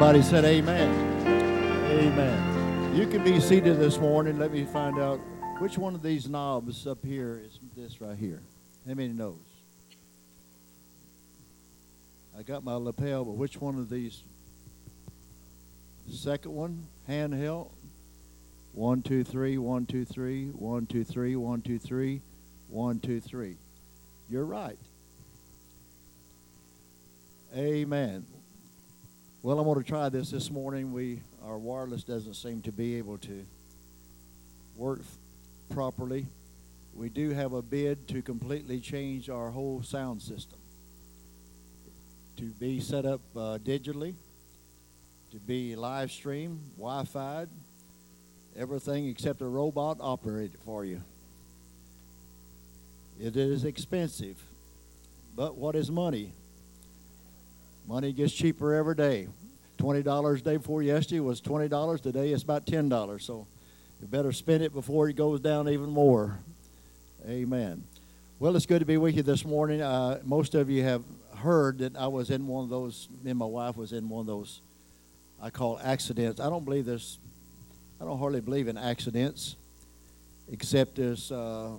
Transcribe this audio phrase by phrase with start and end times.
[0.00, 1.26] Everybody said amen.
[1.26, 2.96] Amen.
[2.96, 4.38] You can be seated this morning.
[4.38, 5.20] Let me find out
[5.58, 8.40] which one of these knobs up here is this right here.
[8.88, 9.36] How many knows?
[12.34, 14.24] I got my lapel, but which one of these?
[16.06, 17.70] The second one, handheld.
[18.72, 22.22] One, two, three, one, two, three, one, two, three, one, two, three,
[22.68, 23.58] one, two, three.
[24.30, 24.78] You're right.
[27.54, 28.24] Amen.
[29.42, 30.92] Well, I'm going to try this this morning.
[30.92, 33.46] We our wireless doesn't seem to be able to
[34.76, 35.00] work
[35.70, 36.26] properly.
[36.94, 40.58] We do have a bid to completely change our whole sound system
[42.36, 44.14] to be set up uh, digitally,
[45.30, 47.46] to be live stream, Wi-Fi,
[48.54, 51.02] everything except a robot operated for you.
[53.18, 54.36] It is expensive,
[55.34, 56.34] but what is money?
[57.90, 59.26] Money gets cheaper every day.
[59.76, 62.00] Twenty dollars day before yesterday was twenty dollars.
[62.00, 63.24] Today it's about ten dollars.
[63.24, 63.48] So
[64.00, 66.38] you better spend it before it goes down even more.
[67.28, 67.82] Amen.
[68.38, 69.82] Well, it's good to be with you this morning.
[69.82, 71.02] Uh, most of you have
[71.38, 73.08] heard that I was in one of those.
[73.24, 74.62] Me and my wife was in one of those.
[75.42, 76.38] I call accidents.
[76.38, 77.18] I don't believe this.
[78.00, 79.56] I don't hardly believe in accidents,
[80.48, 81.72] except there's uh,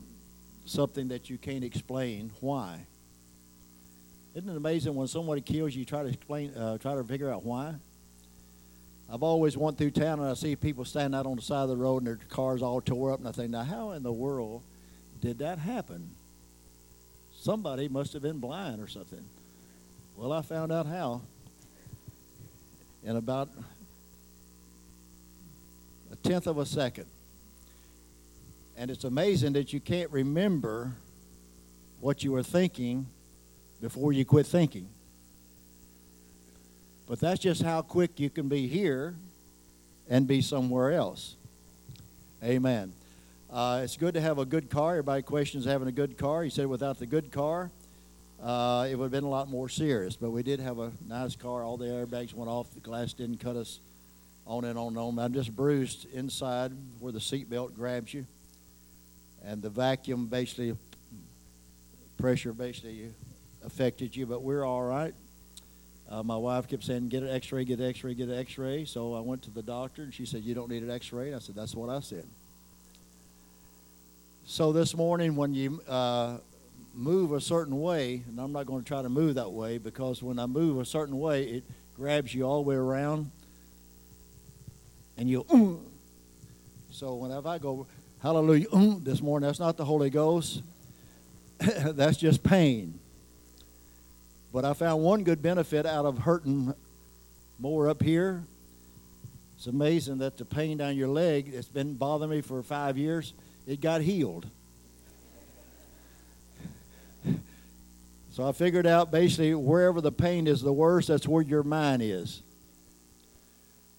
[0.65, 2.85] something that you can't explain why.
[4.33, 7.29] Isn't it amazing when somebody kills you, you try to explain, uh, try to figure
[7.29, 7.75] out why?
[9.09, 11.69] I've always went through town and I see people standing out on the side of
[11.69, 14.11] the road and their cars all tore up, and I think, now how in the
[14.11, 14.61] world
[15.19, 16.11] did that happen?
[17.33, 19.25] Somebody must have been blind or something.
[20.15, 21.21] Well, I found out how.
[23.03, 23.49] In about
[26.11, 27.07] a tenth of a second.
[28.77, 30.93] And it's amazing that you can't remember
[31.99, 33.07] what you were thinking
[33.81, 34.87] before you quit thinking.
[37.07, 39.15] But that's just how quick you can be here
[40.07, 41.35] and be somewhere else.
[42.43, 42.93] Amen.
[43.49, 44.91] Uh, it's good to have a good car.
[44.91, 46.43] Everybody questions having a good car.
[46.43, 47.69] He said without the good car,
[48.41, 50.15] uh, it would have been a lot more serious.
[50.15, 51.63] But we did have a nice car.
[51.63, 52.73] All the airbags went off.
[52.73, 53.81] The glass didn't cut us
[54.47, 55.19] on and on and on.
[55.19, 58.25] I'm just bruised inside where the seatbelt grabs you.
[59.43, 60.77] And the vacuum basically,
[62.17, 63.11] pressure basically
[63.63, 65.13] affected you, but we're all right.
[66.09, 69.13] Uh, my wife kept saying, "Get an X-ray, get an X-ray, get an X-ray." So
[69.13, 71.55] I went to the doctor, and she said, "You don't need an X-ray." I said,
[71.55, 72.27] "That's what I said."
[74.43, 76.39] So this morning, when you uh,
[76.93, 80.21] move a certain way, and I'm not going to try to move that way because
[80.21, 81.63] when I move a certain way, it
[81.95, 83.31] grabs you all the way around,
[85.17, 85.85] and you.
[86.89, 87.87] So whenever I go,
[88.21, 88.67] Hallelujah,
[89.01, 90.61] this morning, that's not the Holy Ghost.
[91.57, 92.99] that's just pain.
[94.53, 96.73] But I found one good benefit out of hurting
[97.59, 98.43] more up here.
[99.55, 103.33] It's amazing that the pain down your leg that's been bothering me for five years,
[103.67, 104.47] it got healed.
[108.33, 112.01] So I figured out basically wherever the pain is the worst, that's where your mind
[112.01, 112.41] is.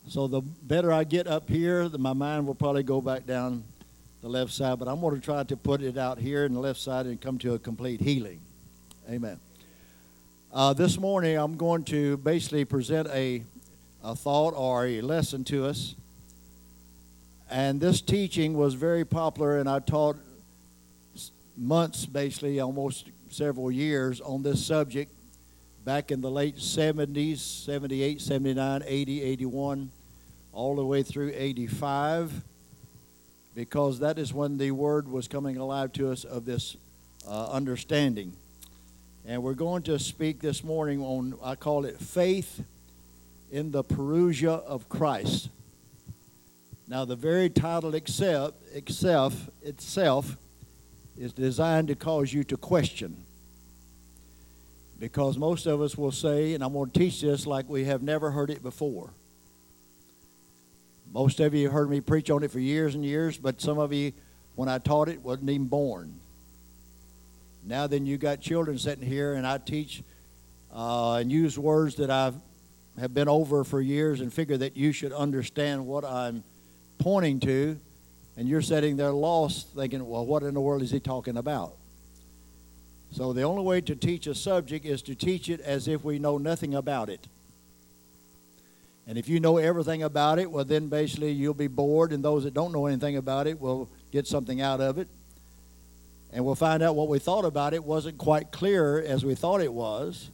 [0.09, 3.63] So the better I get up here, the, my mind will probably go back down
[4.23, 4.79] the left side.
[4.79, 7.21] But I'm going to try to put it out here in the left side and
[7.21, 8.41] come to a complete healing.
[9.11, 9.39] Amen.
[10.55, 13.43] Uh, this morning, I'm going to basically present a,
[14.05, 15.95] a thought or a lesson to us.
[17.51, 20.19] And this teaching was very popular, and I taught
[21.57, 25.11] months, basically, almost several years on this subject
[25.87, 29.91] back in the late 70s 78, 79, 80, 81,
[30.53, 32.31] all the way through 85,
[33.55, 36.77] because that is when the word was coming alive to us of this
[37.27, 38.37] uh, understanding.
[39.25, 42.65] And we're going to speak this morning on, I call it faith
[43.53, 45.49] in the Parousia of Christ.
[46.89, 50.37] Now, the very title itself, itself, itself
[51.17, 53.25] is designed to cause you to question.
[54.99, 58.03] Because most of us will say, and I'm going to teach this like we have
[58.03, 59.11] never heard it before.
[61.13, 63.79] Most of you have heard me preach on it for years and years, but some
[63.79, 64.13] of you,
[64.57, 66.19] when I taught it, wasn't even born.
[67.65, 70.03] Now then, you got children sitting here, and I teach
[70.75, 72.33] uh, and use words that I
[72.99, 76.43] have been over for years, and figure that you should understand what I'm
[76.99, 77.79] pointing to,
[78.37, 81.77] and you're sitting there lost, thinking, "Well, what in the world is he talking about?"
[83.13, 86.19] So the only way to teach a subject is to teach it as if we
[86.19, 87.29] know nothing about it.
[89.07, 92.45] And if you know everything about it, well, then basically you'll be bored, and those
[92.45, 95.09] that don't know anything about it will get something out of it
[96.33, 99.61] and we'll find out what we thought about it wasn't quite clear as we thought
[99.61, 100.31] it was,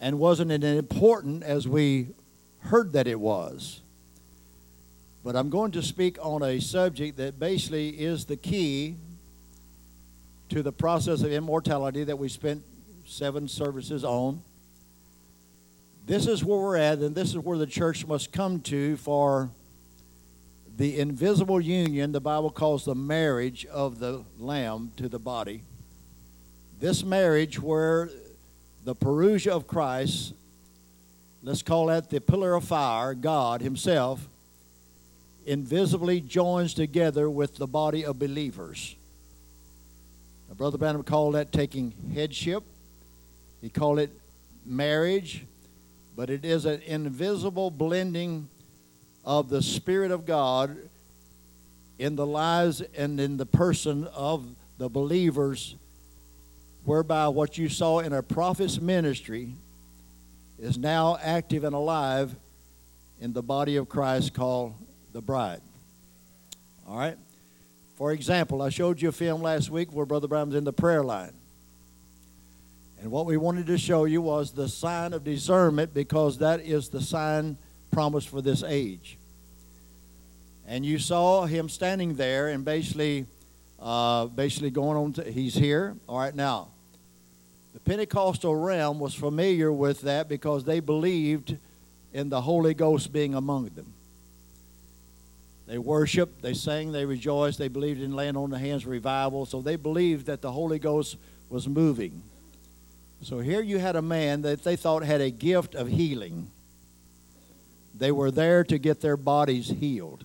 [0.00, 2.08] and wasn't as important as we
[2.60, 3.82] heard that it was.
[5.24, 8.96] But I'm going to speak on a subject that basically is the key
[10.50, 12.62] to the process of immortality that we spent
[13.04, 14.42] seven services on.
[16.06, 19.50] This is where we're at, and this is where the church must come to for
[20.76, 25.62] the invisible union the Bible calls the marriage of the Lamb to the body.
[26.80, 28.10] This marriage, where
[28.84, 30.34] the parousia of Christ,
[31.42, 34.28] let's call that the pillar of fire, God Himself,
[35.46, 38.96] invisibly joins together with the body of believers.
[40.48, 42.64] Now, Brother Branham called that taking headship.
[43.60, 44.10] He called it
[44.66, 45.46] marriage,
[46.16, 48.48] but it is an invisible blending
[49.24, 50.76] of the Spirit of God
[51.98, 54.46] in the lives and in the person of
[54.78, 55.76] the believers,
[56.84, 59.54] whereby what you saw in a prophet's ministry
[60.58, 62.34] is now active and alive
[63.20, 64.74] in the body of Christ called
[65.12, 65.60] the bride.
[66.86, 67.16] All right?
[67.96, 71.04] For example, I showed you a film last week where Brother Branham's in the prayer
[71.04, 71.32] line.
[73.00, 76.88] And what we wanted to show you was the sign of discernment because that is
[76.88, 77.56] the sign
[77.94, 79.16] promised for this age.
[80.66, 83.26] And you saw him standing there and basically,
[83.80, 85.12] uh, basically going on.
[85.14, 85.96] To, he's here.
[86.08, 86.68] All right, now,
[87.72, 91.56] the Pentecostal realm was familiar with that because they believed
[92.12, 93.92] in the Holy Ghost being among them.
[95.66, 99.62] They worshiped, they sang, they rejoiced, they believed in laying on the hands revival, so
[99.62, 101.16] they believed that the Holy Ghost
[101.48, 102.22] was moving.
[103.22, 106.50] So here you had a man that they thought had a gift of healing.
[107.96, 110.24] They were there to get their bodies healed.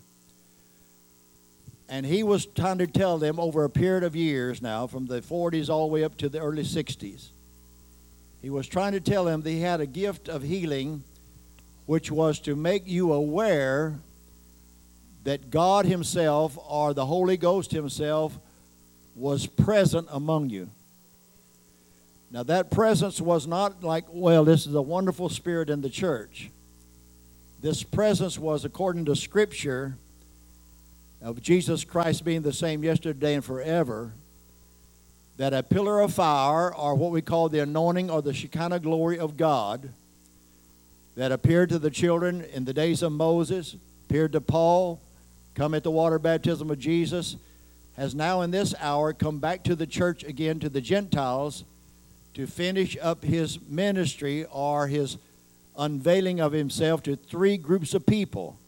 [1.87, 5.21] And he was trying to tell them over a period of years now, from the
[5.21, 7.29] 40s all the way up to the early 60s,
[8.41, 11.03] he was trying to tell them that he had a gift of healing,
[11.85, 13.99] which was to make you aware
[15.23, 18.39] that God Himself or the Holy Ghost Himself
[19.15, 20.69] was present among you.
[22.31, 26.51] Now, that presence was not like, well, this is a wonderful spirit in the church.
[27.61, 29.97] This presence was, according to Scripture,
[31.21, 34.13] of Jesus Christ being the same yesterday and forever,
[35.35, 39.19] that a pillar of fire, or what we call the anointing or the Shekinah glory
[39.19, 39.91] of God,
[41.15, 43.75] that appeared to the children in the days of Moses,
[44.07, 45.01] appeared to Paul,
[45.53, 47.35] come at the water baptism of Jesus,
[47.97, 51.65] has now in this hour come back to the church again, to the Gentiles,
[52.35, 55.17] to finish up his ministry or his
[55.79, 58.59] unveiling of himself to three groups of people.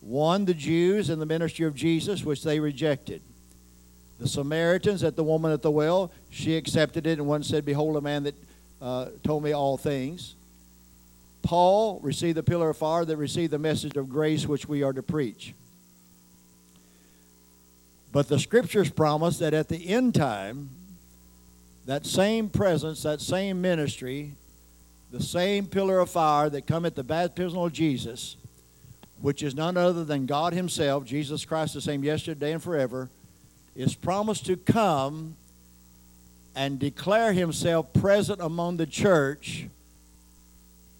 [0.00, 3.22] One, the Jews and the ministry of Jesus, which they rejected.
[4.18, 7.96] The Samaritans at the woman at the well, she accepted it, and one said, Behold,
[7.96, 8.34] a man that
[8.80, 10.34] uh, told me all things.
[11.42, 14.92] Paul received the pillar of fire that received the message of grace which we are
[14.92, 15.54] to preach.
[18.10, 20.70] But the scriptures promise that at the end time,
[21.84, 24.34] that same presence, that same ministry,
[25.10, 28.36] the same pillar of fire that come at the baptism of Jesus,
[29.20, 33.08] which is none other than God Himself, Jesus Christ, the same yesterday and forever,
[33.74, 35.36] is promised to come
[36.54, 39.68] and declare Himself present among the church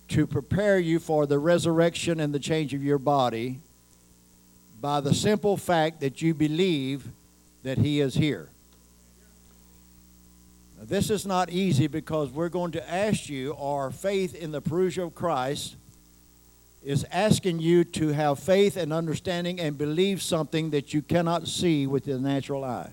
[0.08, 3.58] to prepare you for the resurrection and the change of your body
[4.80, 7.08] by the simple fact that you believe
[7.62, 8.48] that He is here.
[10.88, 15.04] This is not easy because we're going to ask you, our faith in the parousia
[15.04, 15.76] of Christ
[16.84, 21.86] is asking you to have faith and understanding and believe something that you cannot see
[21.86, 22.92] with the natural eye.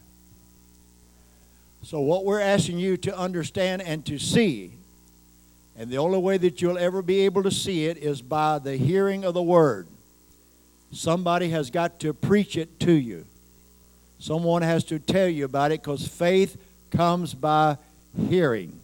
[1.83, 4.73] So, what we're asking you to understand and to see
[5.75, 8.77] and the only way that you'll ever be able to see it is by the
[8.77, 9.87] hearing of the word.
[10.91, 13.25] Somebody has got to preach it to you.
[14.19, 16.57] Someone has to tell you about it because faith
[16.93, 17.77] comes by
[18.29, 18.79] hearing.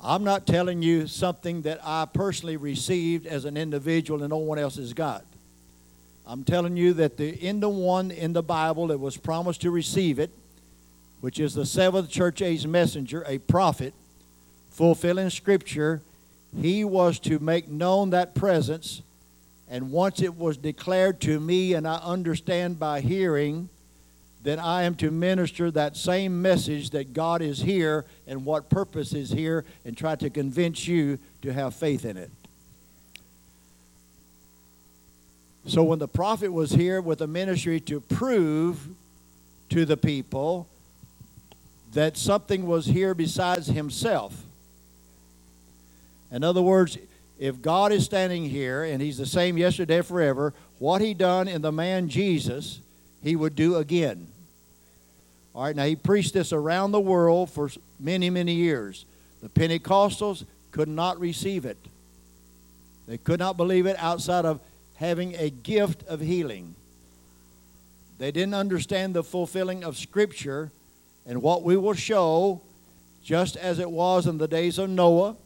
[0.00, 4.58] I'm not telling you something that I personally received as an individual and no one
[4.58, 5.24] else has got.
[6.26, 9.70] I'm telling you that the in the one in the Bible that was promised to
[9.70, 10.30] receive it,
[11.20, 13.94] which is the seventh church age messenger, a prophet,
[14.70, 16.02] fulfilling Scripture,
[16.60, 19.02] he was to make known that presence.
[19.68, 23.68] And once it was declared to me, and I understand by hearing,
[24.42, 29.12] then I am to minister that same message that God is here and what purpose
[29.12, 32.30] is here, and try to convince you to have faith in it.
[35.66, 38.88] So when the prophet was here with a ministry to prove
[39.68, 40.66] to the people
[41.92, 44.44] that something was here besides himself,
[46.30, 46.98] in other words,
[47.38, 51.62] if God is standing here and He's the same yesterday, forever, what He done in
[51.62, 52.80] the man Jesus,
[53.22, 54.28] He would do again.
[55.54, 59.04] All right, now He preached this around the world for many, many years.
[59.40, 61.78] The Pentecostals could not receive it.
[63.06, 64.60] They could not believe it outside of
[64.96, 66.74] having a gift of healing.
[68.18, 70.72] They didn't understand the fulfilling of Scripture
[71.24, 72.60] and what we will show,
[73.22, 75.36] just as it was in the days of Noah,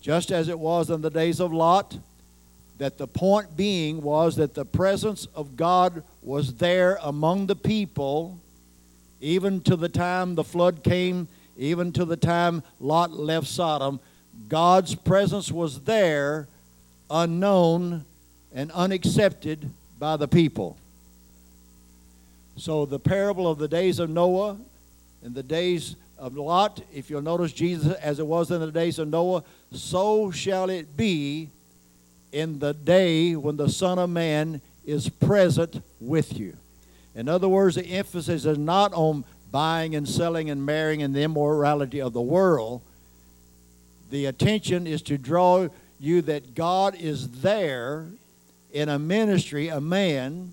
[0.00, 1.98] just as it was in the days of Lot,
[2.80, 8.40] that the point being was that the presence of God was there among the people,
[9.20, 14.00] even to the time the flood came, even to the time Lot left Sodom.
[14.48, 16.48] God's presence was there,
[17.10, 18.06] unknown
[18.50, 19.68] and unaccepted
[19.98, 20.78] by the people.
[22.56, 24.56] So, the parable of the days of Noah
[25.22, 28.98] and the days of Lot, if you'll notice Jesus as it was in the days
[28.98, 31.50] of Noah, so shall it be
[32.32, 36.56] in the day when the Son of Man is present with you.
[37.14, 41.22] In other words, the emphasis is not on buying and selling and marrying and the
[41.22, 42.80] immorality of the world.
[44.10, 45.68] The attention is to draw
[45.98, 48.06] you that God is there
[48.72, 50.52] in a ministry, a man.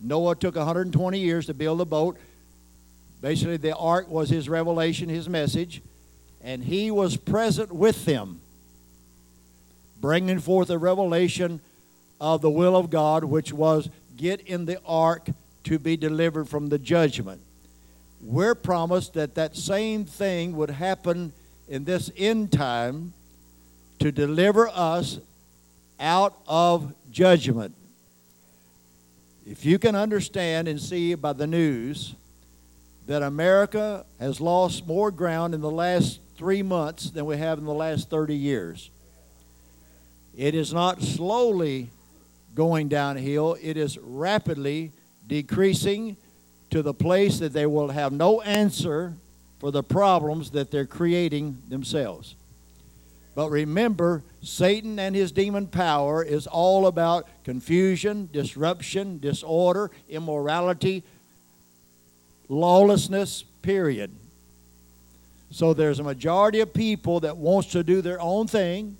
[0.00, 2.16] Noah took 120 years to build a boat.
[3.20, 5.82] Basically, the ark was his revelation, his message,
[6.42, 8.40] and he was present with them,
[10.00, 11.60] bringing forth a revelation
[12.20, 15.28] of the will of God, which was get in the ark
[15.64, 17.40] to be delivered from the judgment.
[18.20, 21.32] We're promised that that same thing would happen
[21.68, 23.12] in this end time
[23.98, 25.18] to deliver us
[25.98, 27.74] out of judgment.
[29.46, 32.14] If you can understand and see by the news
[33.06, 37.64] that America has lost more ground in the last three months than we have in
[37.64, 38.90] the last 30 years,
[40.36, 41.90] it is not slowly
[42.54, 44.92] going downhill, it is rapidly
[45.26, 46.16] decreasing
[46.70, 49.14] to the place that they will have no answer
[49.58, 52.36] for the problems that they're creating themselves.
[53.34, 61.02] But remember, Satan and his demon power is all about confusion, disruption, disorder, immorality,
[62.48, 64.10] lawlessness, period.
[65.50, 68.96] So there's a majority of people that wants to do their own thing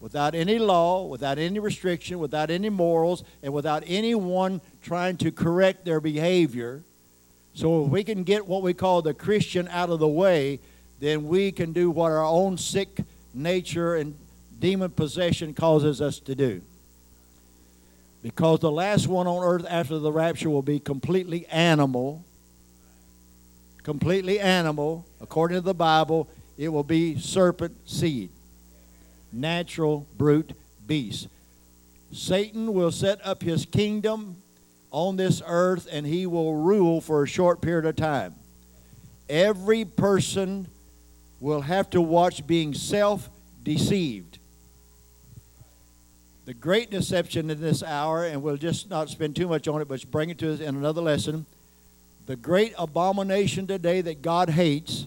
[0.00, 5.84] without any law, without any restriction, without any morals, and without anyone trying to correct
[5.84, 6.82] their behavior.
[7.54, 10.60] So if we can get what we call the Christian out of the way,
[11.00, 13.00] then we can do what our own sick
[13.32, 14.14] nature and
[14.58, 16.62] demon possession causes us to do.
[18.22, 22.24] Because the last one on earth after the rapture will be completely animal.
[23.82, 25.06] Completely animal.
[25.20, 28.30] According to the Bible, it will be serpent seed.
[29.36, 30.54] Natural, brute
[30.86, 31.28] beast.
[32.10, 34.42] Satan will set up his kingdom
[34.90, 38.34] on this earth and he will rule for a short period of time.
[39.28, 40.68] Every person
[41.40, 43.28] will have to watch being self
[43.62, 44.38] deceived.
[46.46, 49.88] The great deception in this hour, and we'll just not spend too much on it,
[49.88, 51.44] but bring it to us in another lesson.
[52.26, 55.06] The great abomination today that God hates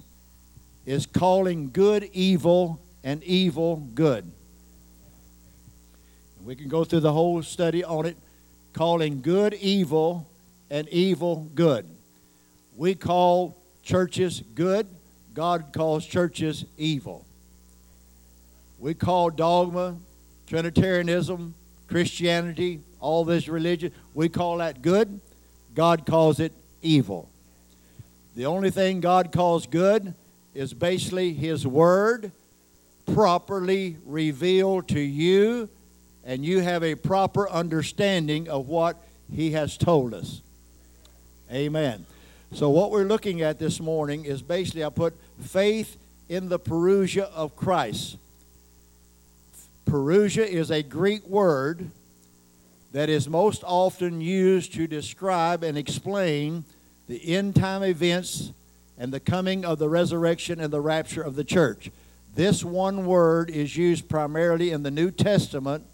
[0.85, 4.31] is calling good evil and evil good.
[6.43, 8.17] We can go through the whole study on it,
[8.73, 10.27] calling good evil
[10.69, 11.85] and evil good.
[12.75, 14.87] We call churches good,
[15.33, 17.25] God calls churches evil.
[18.79, 19.97] We call dogma,
[20.47, 21.53] Trinitarianism,
[21.87, 25.19] Christianity, all this religion, we call that good.
[25.75, 27.29] God calls it evil.
[28.35, 30.13] The only thing God calls good
[30.53, 32.31] is basically His Word
[33.13, 35.69] properly revealed to you,
[36.23, 39.01] and you have a proper understanding of what
[39.33, 40.41] He has told us.
[41.51, 42.05] Amen.
[42.53, 45.97] So, what we're looking at this morning is basically I put faith
[46.27, 48.17] in the parousia of Christ.
[49.85, 51.89] Parousia is a Greek word
[52.91, 56.63] that is most often used to describe and explain
[57.07, 58.51] the end time events
[58.97, 61.91] and the coming of the resurrection and the rapture of the church.
[62.39, 65.85] This one word is used primarily in the New Testament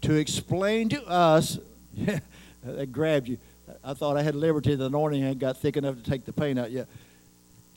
[0.00, 1.58] to explain to us.
[2.64, 3.36] that grabbed you.
[3.84, 6.56] I thought I had liberty the anointing and got thick enough to take the pain
[6.56, 6.88] out yet.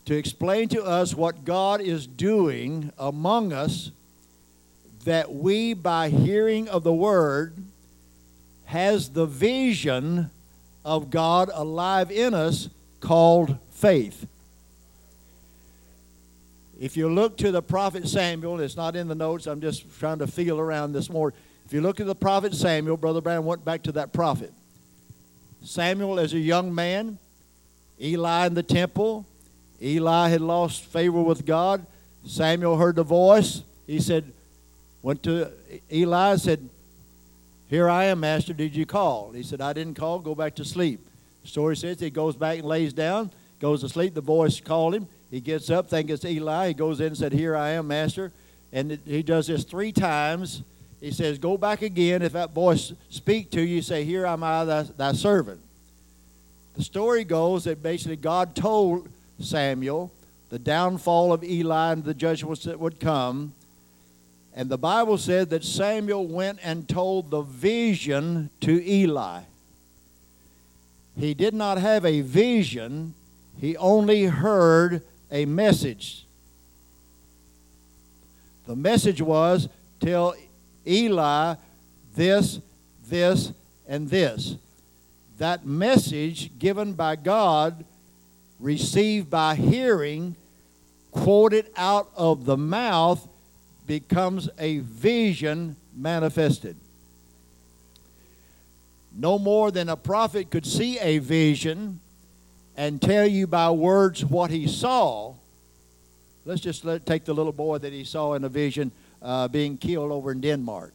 [0.06, 3.92] To explain to us what God is doing among us
[5.04, 7.54] that we, by hearing of the word,
[8.64, 10.32] has the vision
[10.86, 12.70] of God alive in us
[13.02, 14.26] called faith.
[16.80, 20.20] If you look to the prophet Samuel, it's not in the notes, I'm just trying
[20.20, 21.34] to feel around this more.
[21.66, 24.54] If you look at the prophet Samuel, Brother Branham went back to that prophet.
[25.62, 27.20] Samuel, as a young man,
[28.02, 29.26] Eli in the temple,
[29.82, 31.86] Eli had lost favor with God.
[32.26, 33.64] Samuel heard the voice.
[33.86, 34.32] He said,
[35.02, 35.52] went to
[35.92, 36.70] Eli said,
[37.68, 38.54] Here I am, Master.
[38.54, 39.32] Did you call?
[39.34, 40.20] He said, I didn't call.
[40.20, 41.06] Go back to sleep.
[41.42, 44.14] The story says he goes back and lays down, goes to sleep.
[44.14, 45.08] The voice called him.
[45.30, 46.70] He gets up, thinks it's Eli.
[46.70, 48.32] He goes in and said, Here I am, Master.
[48.72, 50.64] And he does this three times.
[51.00, 52.22] He says, Go back again.
[52.22, 55.62] If that voice speak to you, say, Here am I, thy, thy servant.
[56.76, 59.10] The story goes that basically God told
[59.40, 60.12] Samuel
[60.50, 63.54] the downfall of Eli and the judgments that would come.
[64.56, 69.42] And the Bible said that Samuel went and told the vision to Eli.
[71.16, 73.14] He did not have a vision,
[73.60, 76.26] he only heard a message.
[78.66, 79.70] The message was
[80.00, 80.36] tell
[80.86, 81.56] Eli
[82.16, 82.60] this,
[83.08, 83.52] this,
[83.88, 84.56] and this.
[85.38, 87.86] That message given by God,
[88.60, 90.36] received by hearing,
[91.12, 93.28] quoted out of the mouth,
[93.88, 96.76] becomes a vision manifested.
[99.12, 102.00] No more than a prophet could see a vision
[102.80, 105.34] and tell you by words what he saw.
[106.46, 109.78] Let's just let, take the little boy that he saw in a vision uh, being
[109.78, 110.94] killed over in Denmark.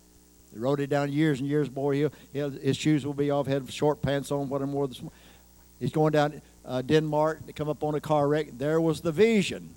[0.54, 1.68] He wrote it down years and years.
[1.68, 3.46] Boy, he'll, he'll, his shoes will be off.
[3.46, 4.48] Had short pants on.
[4.48, 5.18] What more this morning.
[5.78, 8.46] He's going down uh, Denmark to come up on a car wreck.
[8.56, 9.74] There was the vision.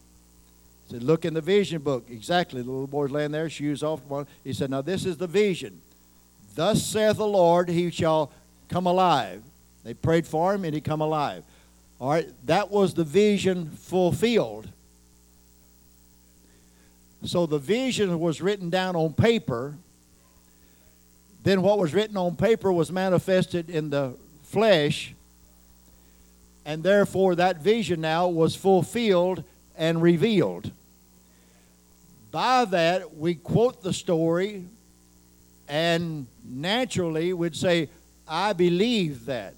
[0.86, 2.62] He said, "Look in the vision book." Exactly.
[2.62, 4.00] The little boy's laying there, shoes off.
[4.46, 5.82] He said, "Now this is the vision.
[6.56, 8.32] Thus saith the Lord, He shall
[8.70, 9.44] come alive."
[9.84, 11.44] They prayed for him, and he come alive.
[12.00, 14.70] All right, that was the vision fulfilled.
[17.24, 19.76] So the vision was written down on paper.
[21.44, 25.16] Then what was written on paper was manifested in the flesh.
[26.66, 29.44] And therefore, that vision now was fulfilled
[29.76, 30.72] and revealed.
[32.30, 34.66] By that, we quote the story,
[35.68, 37.90] and naturally, we'd say,
[38.28, 39.56] I believe that.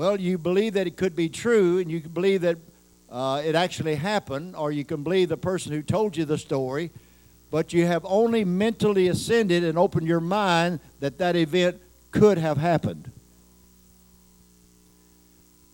[0.00, 2.56] Well, you believe that it could be true, and you believe that
[3.12, 6.90] uh, it actually happened, or you can believe the person who told you the story,
[7.50, 11.82] but you have only mentally ascended and opened your mind that that event
[12.12, 13.12] could have happened.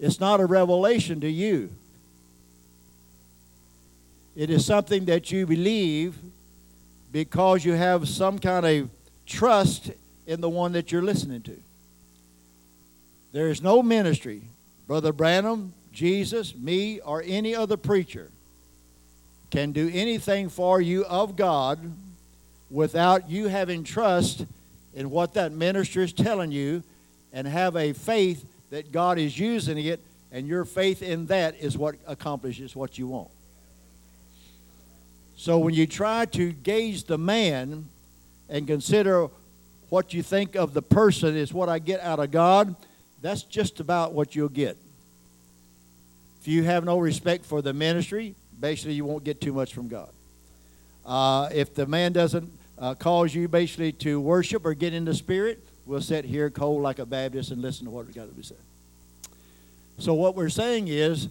[0.01, 1.71] It's not a revelation to you.
[4.35, 6.17] It is something that you believe
[7.13, 8.91] because you have some kind of
[9.25, 9.93] trust
[10.27, 11.57] in the one that you're listening to.
[13.37, 14.49] There is no ministry,
[14.87, 18.31] Brother Branham, Jesus, me, or any other preacher
[19.51, 21.93] can do anything for you of God
[22.71, 24.47] without you having trust
[24.95, 26.83] in what that minister is telling you
[27.31, 30.01] and have a faith that God is using it,
[30.33, 33.29] and your faith in that is what accomplishes what you want.
[35.37, 37.91] So when you try to gauge the man
[38.49, 39.29] and consider
[39.91, 42.75] what you think of the person is what I get out of God,
[43.27, 44.77] that's just about what you'll get.
[46.41, 49.89] If you have no respect for the ministry, basically you won't get too much from
[49.89, 50.11] God.
[51.05, 55.15] Uh, if the man doesn't uh, cause you basically to worship or get in the
[55.15, 58.43] spirit, we'll sit here cold like a Baptist and listen to what got to be
[58.43, 58.59] said.
[59.99, 61.29] So what we're saying is,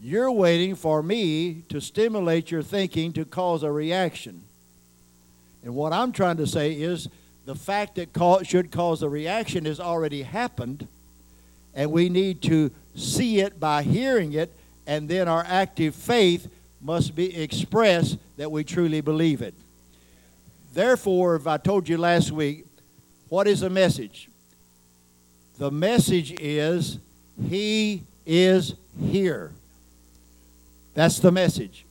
[0.00, 4.42] you're waiting for me to stimulate your thinking to cause a reaction.
[5.64, 7.08] And what I'm trying to say is,
[7.46, 10.88] the fact that should cause a reaction has already happened
[11.76, 14.50] and we need to see it by hearing it,
[14.86, 16.48] and then our active faith
[16.80, 19.54] must be expressed that we truly believe it.
[20.72, 22.64] Therefore, if I told you last week,
[23.28, 24.30] what is the message?
[25.58, 26.98] The message is
[27.48, 29.52] He is here.
[30.94, 31.84] That's the message.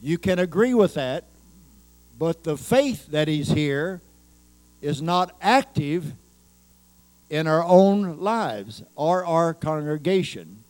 [0.00, 1.24] You can agree with that,
[2.18, 4.00] but the faith that He's here
[4.80, 6.14] is not active
[7.32, 10.62] in our own lives or our congregation,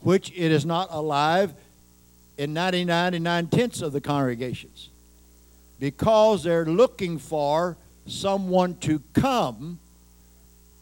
[0.00, 1.54] which it is not alive
[2.36, 4.90] in 99 and 9 tenths of the congregations
[5.78, 9.78] because they're looking for someone to come,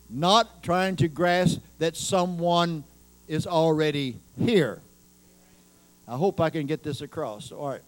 [0.08, 2.82] not trying to grasp that someone
[3.28, 4.80] is already here.
[6.08, 7.52] I hope I can get this across.
[7.52, 7.82] All right.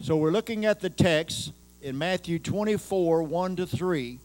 [0.00, 4.18] So we're looking at the text in Matthew 24 1 to 3.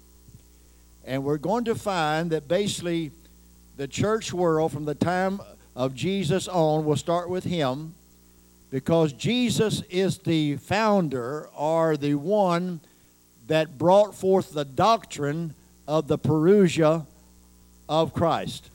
[1.07, 3.11] And we're going to find that basically
[3.77, 5.39] the church world from the time
[5.73, 6.83] of Jesus on.
[6.83, 7.95] We'll start with him
[8.69, 12.81] because Jesus is the founder or the one
[13.47, 15.55] that brought forth the doctrine
[15.87, 17.05] of the parousia
[17.87, 18.69] of Christ.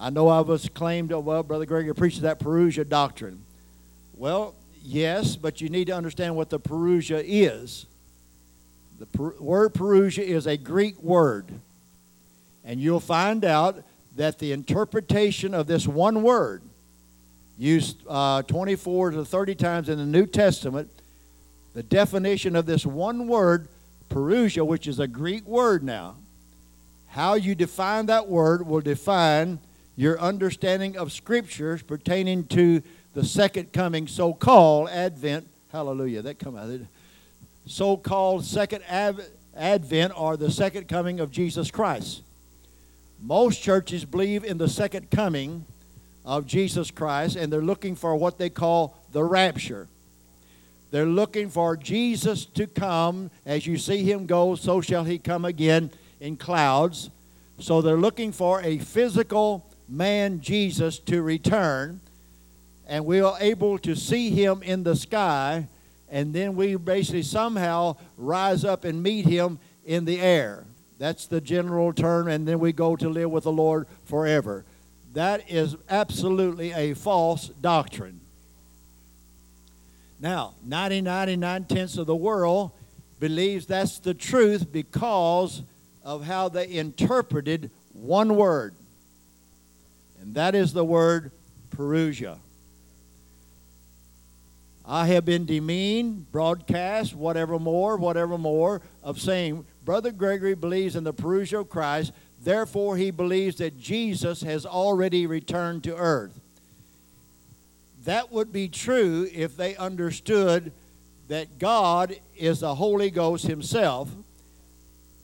[0.00, 3.44] I know I was claimed, oh, well, Brother Grigory preaches that parousia doctrine.
[4.16, 7.84] Well, yes, but you need to understand what the parousia is.
[8.98, 11.46] The per- word parousia is a Greek word.
[12.64, 13.82] And you'll find out
[14.16, 16.62] that the interpretation of this one word,
[17.56, 20.90] used uh, 24 to 30 times in the New Testament,
[21.74, 23.68] the definition of this one word,
[24.08, 26.16] parousia, which is a Greek word now,
[27.08, 29.58] how you define that word will define
[29.96, 32.82] your understanding of scriptures pertaining to
[33.14, 35.48] the second coming, so called Advent.
[35.72, 36.22] Hallelujah.
[36.22, 36.70] That come out.
[37.68, 38.82] So called second
[39.54, 42.22] Advent or the second coming of Jesus Christ.
[43.20, 45.66] Most churches believe in the second coming
[46.24, 49.86] of Jesus Christ and they're looking for what they call the rapture.
[50.90, 53.30] They're looking for Jesus to come.
[53.44, 57.10] As you see him go, so shall he come again in clouds.
[57.58, 62.00] So they're looking for a physical man Jesus to return,
[62.86, 65.68] and we are able to see him in the sky,
[66.10, 70.64] and then we basically somehow rise up and meet him in the air.
[70.98, 74.64] That's the general term, and then we go to live with the Lord forever.
[75.14, 78.20] That is absolutely a false doctrine.
[80.20, 82.72] Now, 99 tenths of the world
[83.20, 85.62] believes that's the truth because
[86.04, 88.74] of how they interpreted one word
[90.28, 91.32] and that is the word
[91.70, 92.38] parousia.
[94.90, 101.04] I have been demeaned, broadcast, whatever more, whatever more, of saying, Brother Grigory believes in
[101.04, 106.40] the parousia of Christ, therefore he believes that Jesus has already returned to earth.
[108.04, 110.72] That would be true if they understood
[111.28, 114.08] that God is the Holy Ghost Himself.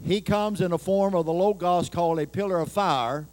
[0.04, 3.26] He comes in a form of the Logos called a pillar of fire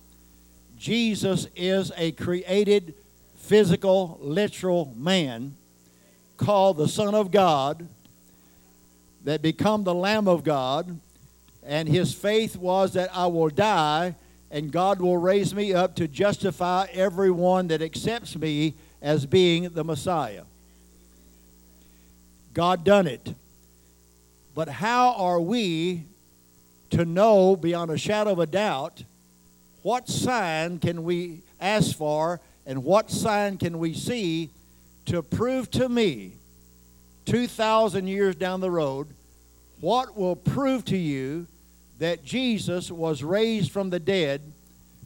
[0.78, 2.96] Jesus is a created,
[3.36, 5.56] physical, literal man
[6.42, 7.88] called the Son of God
[9.24, 11.00] that become the Lamb of God,
[11.64, 14.16] and his faith was that I will die
[14.50, 19.84] and God will raise me up to justify everyone that accepts me as being the
[19.84, 20.44] Messiah.
[22.54, 23.34] God done it.
[24.54, 26.04] But how are we
[26.90, 29.04] to know beyond a shadow of a doubt
[29.84, 34.50] what sign can we ask for and what sign can we see
[35.06, 36.34] to prove to me
[37.26, 39.08] 2,000 years down the road
[39.80, 41.48] what will prove to you
[42.00, 44.42] that Jesus was raised from the dead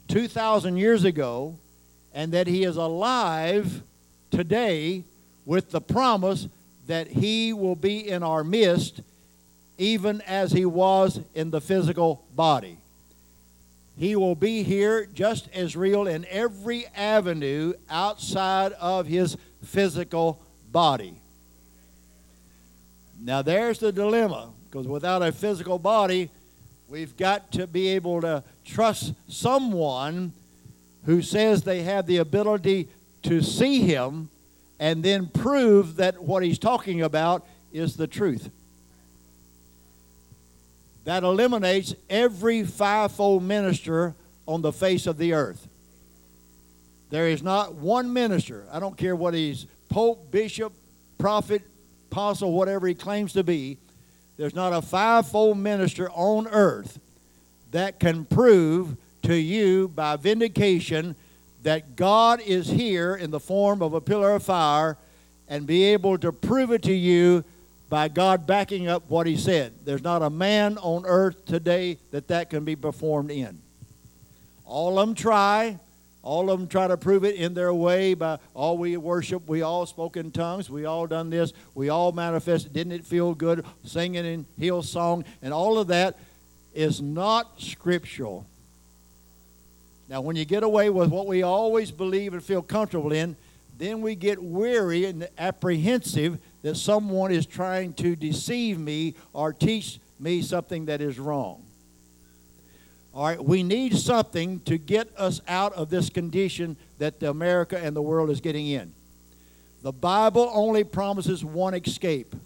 [0.08, 1.58] 2,000 years ago
[2.14, 3.82] and that he is alive
[4.30, 5.04] today
[5.44, 6.48] with the promise
[6.86, 9.00] that he will be in our midst
[9.78, 12.78] even as he was in the physical body.
[13.98, 20.40] He will be here just as real in every avenue outside of his physical
[20.70, 21.20] body.
[23.20, 26.30] Now, there's the dilemma, because without a physical body,
[26.88, 30.32] we've got to be able to trust someone
[31.04, 32.88] who says they have the ability
[33.22, 34.28] to see him
[34.78, 38.50] and then prove that what he's talking about is the truth
[41.06, 44.12] that eliminates every fivefold minister
[44.46, 45.68] on the face of the earth.
[47.10, 50.72] There is not one minister, I don't care what he's pope, bishop,
[51.18, 51.62] prophet,
[52.10, 53.78] apostle, whatever he claims to be,
[54.36, 56.98] there's not a fivefold minister on earth
[57.70, 61.16] that can prove to you by vindication
[61.62, 64.98] that God is here in the form of a pillar of fire
[65.48, 67.44] and be able to prove it to you
[67.88, 69.72] by God backing up what he said.
[69.84, 73.62] There's not a man on earth today that that can be performed in.
[74.64, 75.78] All of them try.
[76.26, 79.62] All of them try to prove it in their way by all we worship, we
[79.62, 82.72] all spoke in tongues, we all done this, we all manifested.
[82.72, 85.24] Didn't it feel good singing in Hillsong?
[85.40, 86.18] And all of that
[86.74, 88.44] is not scriptural.
[90.08, 93.36] Now, when you get away with what we always believe and feel comfortable in,
[93.78, 100.00] then we get weary and apprehensive that someone is trying to deceive me or teach
[100.18, 101.65] me something that is wrong.
[103.16, 107.96] All right, we need something to get us out of this condition that America and
[107.96, 108.92] the world is getting in.
[109.80, 112.36] The Bible only promises one escape,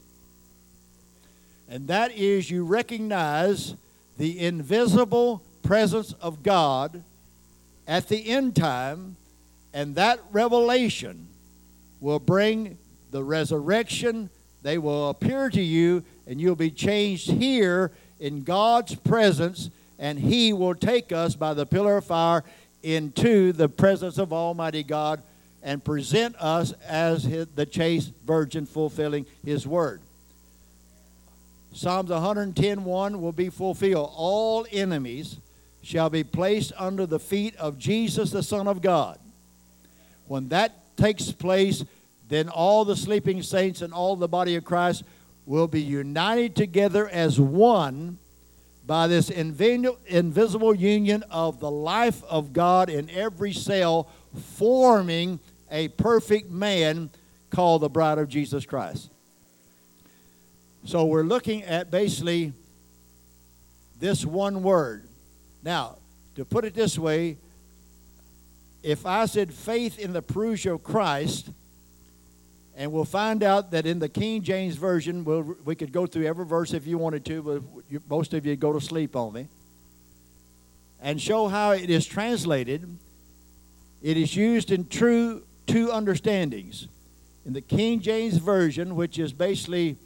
[1.69, 3.75] and that is you recognize
[4.17, 7.03] the invisible presence of God
[7.89, 9.17] at the end time,
[9.75, 11.27] and that revelation
[11.99, 12.79] will bring
[13.11, 14.31] the resurrection.
[14.63, 20.53] They will appear to you, and you'll be changed here in God's presence, and He
[20.53, 22.43] will take us by the pillar of fire
[22.83, 25.23] into the presence of Almighty God
[25.63, 30.01] and present us as his, the chaste virgin fulfilling His word.
[31.73, 34.11] Psalms 110:1 will be fulfilled.
[34.17, 35.39] All enemies
[35.83, 39.19] shall be placed under the feet of Jesus, the Son of God.
[40.27, 41.85] When that takes place,
[42.29, 45.05] then all the sleeping saints and all the body of Christ
[45.45, 48.19] will be united together as one
[48.87, 54.09] by this invisible union of the life of God in every cell,
[54.57, 55.39] forming
[55.71, 57.11] a perfect man
[57.51, 59.11] called the bride of Jesus Christ.
[60.85, 62.53] So we're looking at basically
[63.99, 65.07] this one word.
[65.63, 65.99] Now,
[66.37, 67.37] to put it this way,
[68.83, 71.51] if I said faith in the parousia of Christ,
[72.77, 76.27] and we'll find out that in the King James Version, we'll, we could go through
[76.27, 79.33] every verse if you wanted to, but you, most of you go to sleep on
[79.33, 79.49] me,
[81.01, 82.97] and show how it is translated.
[84.03, 86.89] It is used in true two understandings.
[87.47, 89.97] In the King James Version, which is basically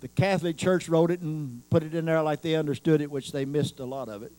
[0.00, 3.32] the Catholic Church wrote it and put it in there like they understood it, which
[3.32, 4.32] they missed a lot of it.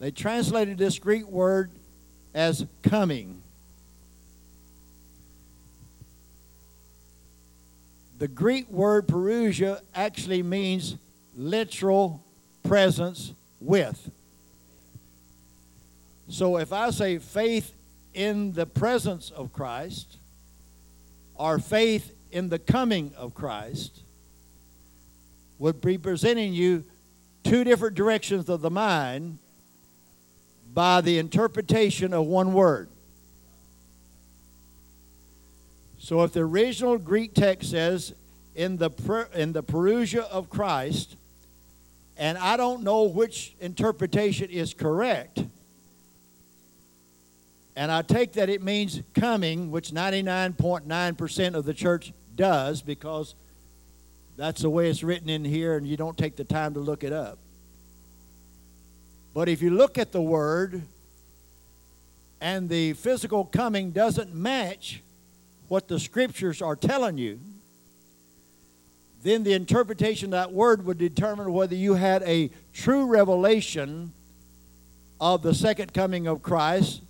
[0.00, 1.70] They translated this Greek word
[2.34, 3.37] as coming.
[8.18, 10.96] The Greek word parousia actually means
[11.36, 12.24] literal
[12.64, 14.10] presence with.
[16.26, 17.74] So if I say faith
[18.12, 20.18] in the presence of Christ,
[21.38, 24.02] our faith in the coming of Christ,
[25.58, 26.84] would be presenting you
[27.44, 29.38] two different directions of the mind
[30.74, 32.90] by the interpretation of one word.
[36.08, 38.14] So if the original Greek text says,
[38.54, 38.90] in the,
[39.34, 41.18] in the parousia of Christ,
[42.16, 45.44] and I don't know which interpretation is correct,
[47.76, 53.34] and I take that it means coming, which 99.9% of the church does because
[54.34, 57.04] that's the way it's written in here, and you don't take the time to look
[57.04, 57.36] it up.
[59.34, 60.80] But if you look at the word
[62.40, 65.02] and the physical coming doesn't match
[65.68, 67.40] what the scriptures are telling you,
[69.22, 74.12] then the interpretation of that word would determine whether you had a true revelation
[75.20, 77.02] of the second coming of Christ,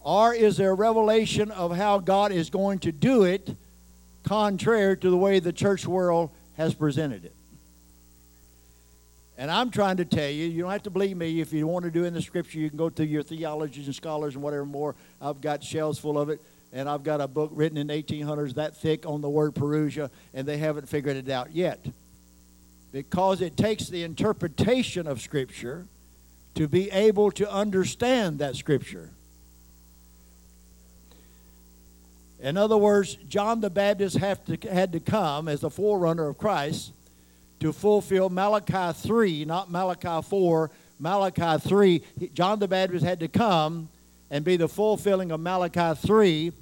[0.00, 3.56] or is there a revelation of how God is going to do it
[4.28, 7.34] contrary to the way the church world has presented it.
[9.38, 11.40] And I'm trying to tell you, you don't have to believe me.
[11.40, 13.94] If you want to do in the scripture, you can go to your theologians and
[13.94, 14.96] scholars and whatever more.
[15.20, 18.76] I've got shelves full of it, and I've got a book written in 1800s that
[18.76, 21.84] thick on the word parousia, and they haven't figured it out yet.
[22.92, 25.86] Because it takes the interpretation of scripture
[26.54, 29.10] to be able to understand that scripture.
[32.40, 36.92] In other words, John the Baptist to, had to come as the forerunner of Christ
[37.60, 42.02] to fulfill Malachi 3, not Malachi 4, Malachi 3.
[42.34, 43.88] John the Baptist had to come
[44.30, 46.52] and be the fulfilling of Malachi 3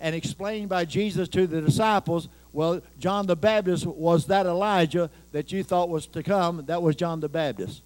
[0.00, 5.52] and explained by Jesus to the disciples, well, John the Baptist was that Elijah that
[5.52, 6.64] you thought was to come.
[6.66, 7.82] That was John the Baptist.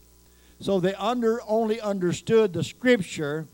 [0.60, 3.46] So they under, only understood the scripture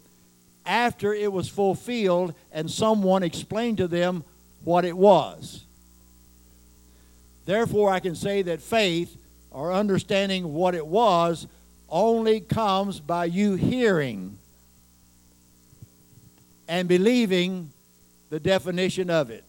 [0.67, 4.25] after it was fulfilled and someone explained to them
[4.65, 5.65] what it was.
[7.47, 9.17] Therefore, I can say that faith
[9.51, 11.47] or understanding what it was
[11.89, 14.38] only comes by you hearing
[16.69, 17.73] and believing
[18.31, 19.45] the definition of it.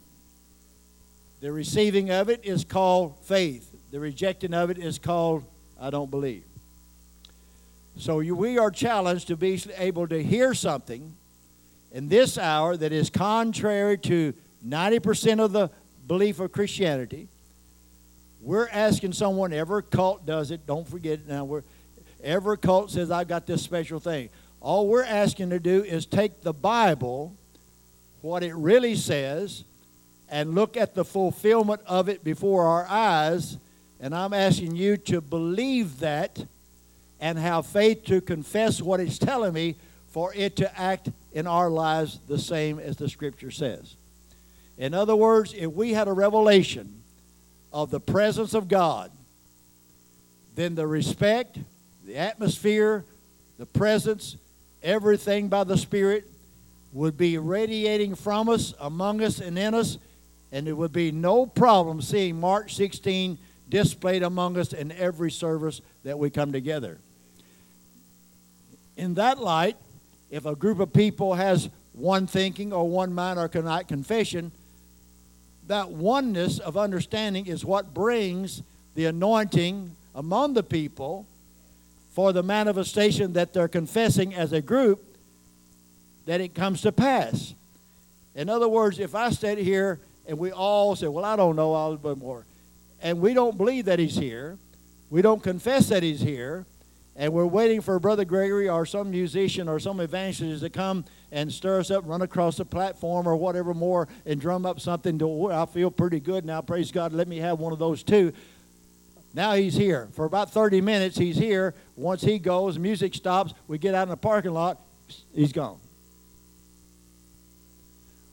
[1.42, 5.44] The receiving of it is called faith, the rejecting of it is called
[5.80, 6.44] I don't believe.
[7.98, 11.16] So you, we are challenged to be able to hear something
[11.92, 14.34] in this hour that is contrary to
[14.66, 15.70] 90% of the
[16.08, 17.28] belief of Christianity.
[18.42, 21.46] We're asking someone, every cult does it, don't forget it now.
[21.46, 21.64] We're,
[22.24, 24.30] every cult says, I've got this special thing.
[24.62, 27.36] All we're asking to do is take the Bible,
[28.22, 29.64] what it really says,
[30.30, 33.58] and look at the fulfillment of it before our eyes.
[34.00, 36.46] And I'm asking you to believe that
[37.20, 39.76] and have faith to confess what it's telling me
[40.08, 43.96] for it to act in our lives the same as the scripture says.
[44.78, 47.04] In other words, if we had a revelation
[47.72, 49.12] of the presence of God,
[50.56, 51.60] then the respect,
[52.06, 53.06] the atmosphere,
[53.58, 54.38] the presence,
[54.84, 56.30] everything by the Spirit
[56.92, 59.98] would be radiating from us, among us, and in us,
[60.52, 63.38] and it would be no problem seeing Mark 16
[63.70, 66.98] displayed among us in every service that we come together.
[68.98, 69.78] In that light,
[70.30, 74.52] if a group of people has one thinking or one mind or cannot confession,
[75.68, 78.64] that oneness of understanding is what brings
[78.96, 81.28] the anointing among the people
[82.20, 85.16] for the manifestation that they're confessing as a group
[86.26, 87.56] that it comes to pass.
[88.36, 91.74] In other words, if I sit here and we all say, Well, I don't know,
[91.74, 92.46] I'll bit more,
[93.02, 94.58] and we don't believe that he's here,
[95.10, 96.66] we don't confess that he's here,
[97.16, 101.50] and we're waiting for Brother Grigory or some musician or some evangelist to come and
[101.50, 105.54] stir us up, run across the platform or whatever more, and drum up something to,
[105.54, 108.34] I feel pretty good now, praise God, let me have one of those too.
[109.34, 110.10] Now he's here.
[110.14, 111.76] For about 30 minutes, he's here.
[111.96, 114.80] Once he goes, music stops, we get out in the parking lot,
[115.34, 115.80] he's gone.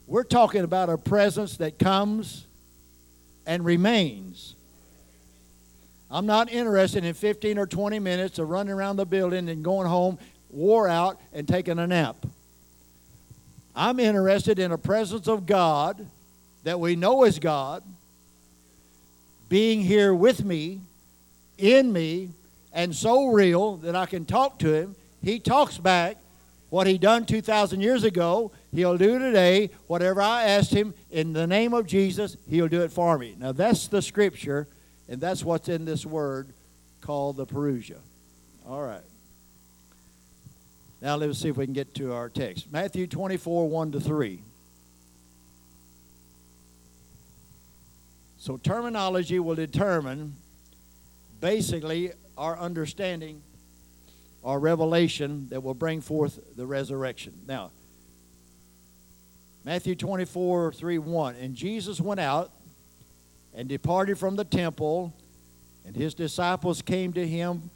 [0.06, 2.46] We're talking about a presence that comes
[3.44, 4.54] and remains.
[6.10, 9.88] I'm not interested in 15 or 20 minutes of running around the building and going
[9.88, 10.18] home,
[10.50, 12.16] wore out, and taking a nap.
[13.74, 16.06] I'm interested in a presence of God
[16.62, 17.82] that we know is God
[19.48, 20.80] being here with me,
[21.58, 22.30] in me,
[22.72, 24.96] and so real that I can talk to him.
[25.22, 26.18] He talks back
[26.68, 28.52] what he done 2,000 years ago.
[28.72, 29.70] He'll do today.
[29.86, 33.34] Whatever I asked him in the name of Jesus, he'll do it for me.
[33.38, 34.68] Now that's the scripture
[35.08, 36.52] and that's what's in this word
[37.00, 37.98] called the Parousia.
[38.68, 39.02] All right.
[41.00, 42.70] Now let's see if we can get to our text.
[42.72, 44.42] Matthew 24, 1 to 3.
[48.38, 50.36] So terminology will determine
[51.40, 53.42] basically our understanding
[54.46, 57.34] our revelation that will bring forth the resurrection.
[57.48, 57.72] Now,
[59.64, 61.34] Matthew 24, 3, 1.
[61.34, 62.52] And Jesus went out
[63.52, 65.12] and departed from the temple,
[65.84, 67.70] and his disciples came to him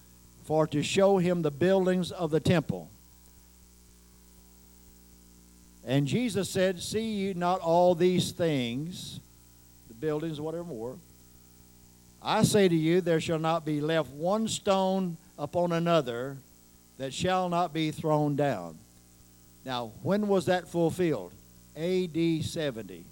[0.44, 2.88] for to show him the buildings of the temple.
[5.84, 9.18] And Jesus said, See you not all these things,
[9.88, 10.98] the buildings, whatever more.
[12.22, 16.36] I say to you, there shall not be left one stone upon another
[16.98, 18.78] that shall not be thrown down.
[19.64, 21.32] Now, when was that fulfilled?
[21.76, 23.04] AD 70,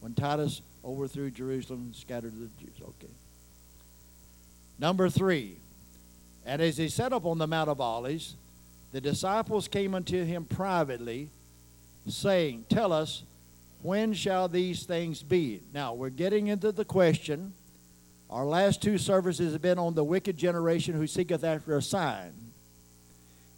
[0.00, 2.76] when Titus overthrew Jerusalem and scattered the Jews.
[2.82, 3.12] Okay.
[4.78, 5.56] Number three,
[6.44, 8.36] and as he sat up on the Mount of Olives,
[8.92, 11.30] the disciples came unto him privately,
[12.06, 13.22] saying, Tell us,
[13.82, 15.60] when shall these things be?
[15.72, 17.52] Now, we're getting into the question.
[18.30, 22.32] Our last two services have been on the wicked generation who seeketh after a sign.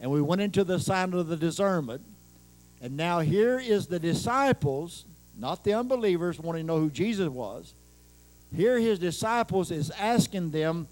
[0.01, 2.03] And we went into the sign of the discernment.
[2.81, 5.05] And now here is the disciples
[5.39, 7.75] not the unbelievers wanting to know who Jesus was.
[8.55, 10.87] Here his disciples is asking them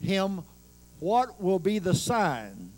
[0.00, 0.42] him
[1.00, 2.70] what will be the sign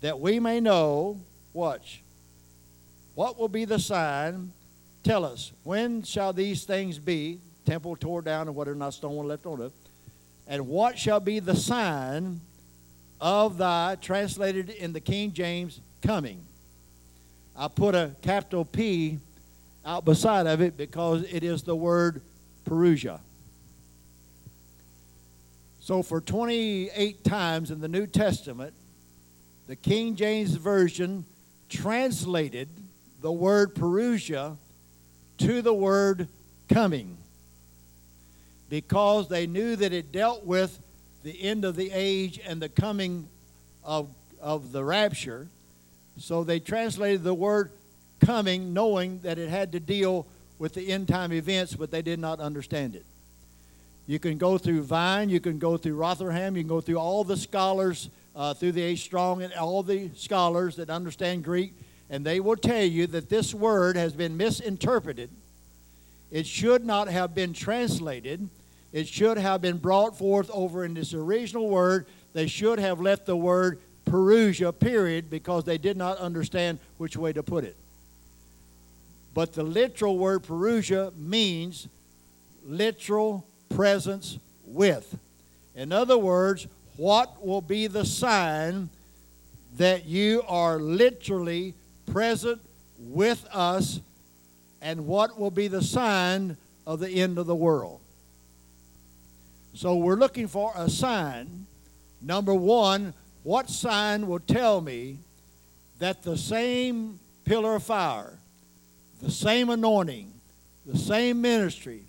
[0.00, 1.18] that we may know
[1.52, 2.02] watch
[3.14, 4.52] what will be the sign
[5.02, 9.26] tell us when shall these things be temple tore down and whether or not stone
[9.26, 9.72] left on it.
[10.46, 12.40] And what shall be the sign
[13.20, 16.40] of thy translated in the king james coming?
[17.54, 19.18] I put a capital p
[19.84, 22.22] out beside of it because it is the word
[22.64, 23.20] Parousia.
[25.80, 28.74] So, for 28 times in the New Testament,
[29.66, 31.24] the King James Version
[31.68, 32.68] translated
[33.20, 34.56] the word Parousia
[35.38, 36.28] to the word
[36.68, 37.17] coming
[38.68, 40.80] because they knew that it dealt with
[41.22, 43.28] the end of the age and the coming
[43.84, 44.08] of,
[44.40, 45.48] of the rapture.
[46.18, 47.70] So they translated the word
[48.20, 50.26] coming knowing that it had to deal
[50.58, 53.06] with the end time events, but they did not understand it.
[54.06, 57.24] You can go through Vine, you can go through Rotherham, you can go through all
[57.24, 59.00] the scholars uh, through the H.
[59.00, 61.74] Strong and all the scholars that understand Greek,
[62.08, 65.30] and they will tell you that this word has been misinterpreted.
[66.30, 68.48] It should not have been translated.
[68.92, 72.06] It should have been brought forth over in this original word.
[72.32, 77.32] They should have left the word Parousia, period, because they did not understand which way
[77.32, 77.76] to put it.
[79.34, 81.88] But the literal word Parousia means
[82.66, 85.18] literal presence with.
[85.74, 86.66] In other words,
[86.96, 88.88] what will be the sign
[89.76, 91.74] that you are literally
[92.06, 92.60] present
[92.98, 94.00] with us,
[94.80, 98.00] and what will be the sign of the end of the world?
[99.78, 101.68] So we're looking for a sign.
[102.20, 103.14] Number one,
[103.44, 105.20] what sign will tell me
[106.00, 108.40] that the same pillar of fire,
[109.22, 110.32] the same anointing,
[110.84, 112.02] the same ministry,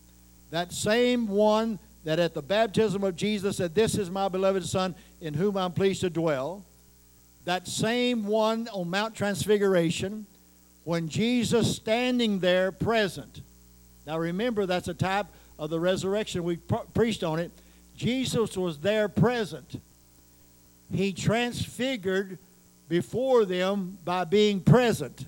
[0.49, 4.95] that same one that at the baptism of Jesus said, This is my beloved Son
[5.21, 6.65] in whom I'm pleased to dwell,
[7.45, 10.25] that same one on Mount Transfiguration,
[10.85, 13.43] when Jesus standing there present.
[14.07, 15.27] Now remember, that's a type
[15.59, 16.43] of the resurrection.
[16.43, 16.57] We
[16.93, 17.51] preached on it.
[17.95, 19.79] Jesus was there present.
[20.91, 22.39] He transfigured
[22.87, 25.27] before them by being present.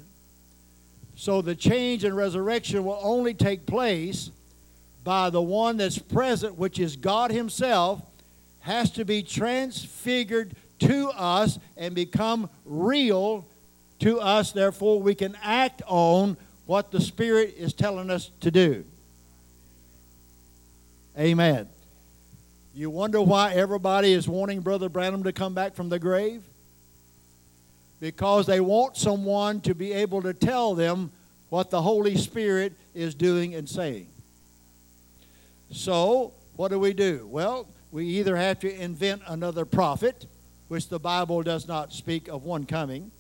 [1.16, 4.32] So the change and resurrection will only take place
[5.04, 8.02] by the one that's present, which is God Himself,
[8.62, 13.46] has to be transfigured to us and become real
[14.00, 14.54] to us.
[14.54, 18.86] Therefore, we can act on what the Spirit is telling us to do.
[21.18, 21.68] Amen.
[22.74, 26.42] You wonder why everybody is wanting Brother Branham to come back from the grave?
[28.00, 31.12] Because they want someone to be able to tell them
[31.50, 34.08] what the Holy Spirit is doing and saying.
[35.70, 37.28] So, what do we do?
[37.30, 40.26] Well, we either have to invent another prophet,
[40.70, 43.12] which the Bible does not speak of one coming,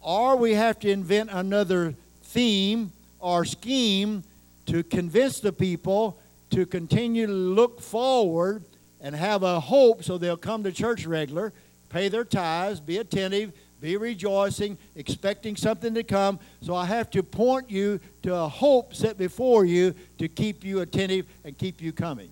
[0.00, 4.22] or we have to invent another theme or scheme
[4.66, 6.18] to convince the people
[6.56, 8.64] to continue to look forward
[9.02, 11.52] and have a hope so they'll come to church regular,
[11.90, 16.40] pay their tithes, be attentive, be rejoicing, expecting something to come.
[16.62, 20.80] So I have to point you to a hope set before you to keep you
[20.80, 22.30] attentive and keep you coming.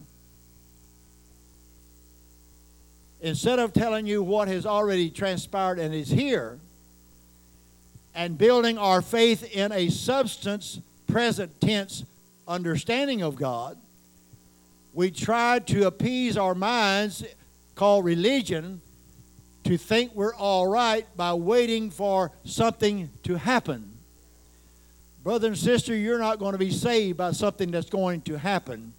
[3.20, 6.58] Instead of telling you what has already transpired and is here,
[8.14, 12.04] and building our faith in a substance, present tense
[12.48, 13.76] understanding of God,
[14.94, 17.24] we try to appease our minds,
[17.74, 18.80] called religion,
[19.64, 23.90] to think we're all right by waiting for something to happen.
[25.24, 28.92] Brother and sister, you're not going to be saved by something that's going to happen.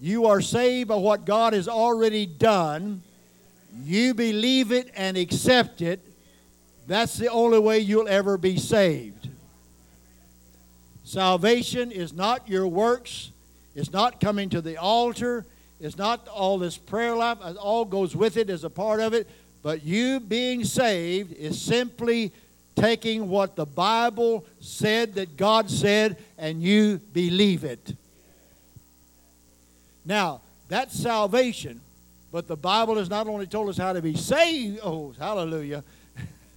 [0.00, 3.02] You are saved by what God has already done.
[3.82, 6.00] You believe it and accept it.
[6.86, 9.28] That's the only way you'll ever be saved.
[11.02, 13.32] Salvation is not your works,
[13.74, 15.46] it's not coming to the altar,
[15.80, 19.28] it's not all this prayer life, all goes with it as a part of it.
[19.62, 22.32] But you being saved is simply
[22.74, 27.94] taking what the Bible said that God said and you believe it.
[30.04, 31.80] Now, that's salvation,
[32.32, 35.84] but the Bible has not only told us how to be saved, oh, hallelujah.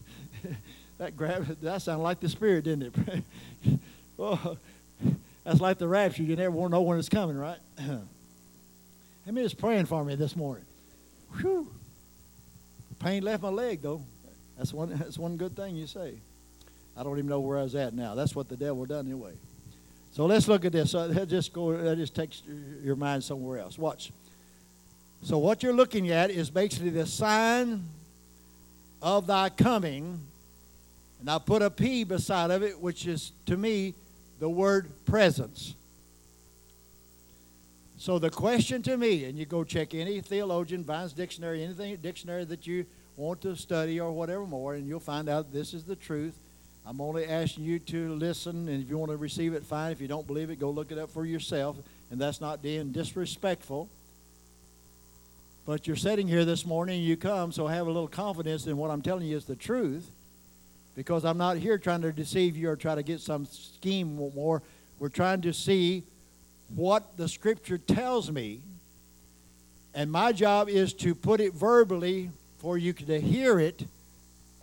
[0.98, 3.80] that grabbed, that sounded like the Spirit, didn't it?
[4.20, 4.58] oh,
[5.44, 6.24] that's like the rapture.
[6.24, 7.60] You never know when it's coming, right?
[7.78, 10.66] How many is praying for me this morning?
[11.40, 11.68] Whew.
[13.00, 14.04] Pain left my leg though.
[14.58, 14.90] That's one.
[14.98, 16.16] That's one good thing you say.
[16.96, 18.16] I don't even know where I was at now.
[18.16, 19.34] That's what the devil done anyway.
[20.12, 20.92] So let's look at this.
[20.92, 21.76] So that just go.
[21.76, 22.44] That just takes
[22.84, 23.78] your mind somewhere else.
[23.78, 24.12] Watch.
[25.22, 27.86] So what you're looking at is basically the sign
[29.02, 30.22] of thy coming,
[31.20, 33.96] and I put a P beside of it, which is to me
[34.44, 35.74] the word presence.
[37.96, 42.44] So the question to me, and you go check any theologian, Vine's dictionary, anything dictionary
[42.44, 42.86] that you
[43.16, 46.38] want to study or whatever more, and you'll find out this is the truth.
[46.86, 49.94] I'm only asking you to listen, and if you want to receive it, fine.
[49.94, 51.78] If you don't believe it, go look it up for yourself.
[52.12, 53.88] And that's not being disrespectful.
[55.66, 58.92] But you're sitting here this morning, you come, so have a little confidence in what
[58.92, 60.12] I'm telling you is the truth.
[60.96, 64.62] Because I'm not here trying to deceive you or try to get some scheme more.
[65.00, 66.04] We're trying to see
[66.76, 68.62] what the scripture tells me,
[69.94, 73.86] and my job is to put it verbally for you to hear it,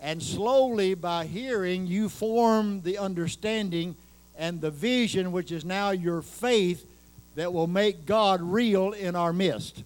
[0.00, 3.94] and slowly by hearing, you form the understanding
[4.36, 6.86] and the vision, which is now your faith,
[7.34, 9.84] that will make God real in our midst.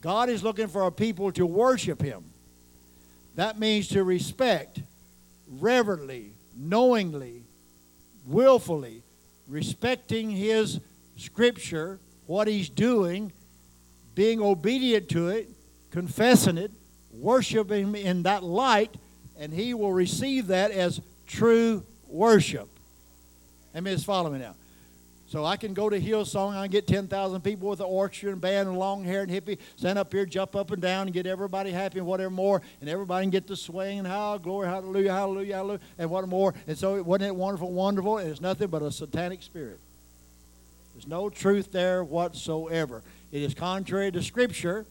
[0.00, 2.24] God is looking for a people to worship Him.
[3.36, 4.80] That means to respect,
[5.46, 7.44] reverently, knowingly,
[8.26, 9.02] willfully,
[9.46, 10.80] respecting His
[11.16, 13.32] Scripture, what he's doing,
[14.14, 15.50] being obedient to it,
[15.90, 16.70] confessing it,
[17.12, 18.94] worshiping him in that light,
[19.38, 22.68] and he will receive that as true worship.
[23.74, 23.94] Amen.
[23.94, 24.54] Just follow me now.
[25.26, 28.40] So I can go to Hillsong, I can get 10,000 people with an orchestra and
[28.40, 31.26] band and long hair and hippie, stand up here, jump up and down, and get
[31.26, 35.12] everybody happy and whatever more, and everybody can get to swing and how glory, hallelujah,
[35.12, 36.54] hallelujah, hallelujah, and what more.
[36.66, 38.18] And so wasn't it wonderful, wonderful?
[38.18, 39.80] And it's nothing but a satanic spirit.
[40.94, 43.02] There's no truth there whatsoever.
[43.32, 44.84] It is contrary to Scripture,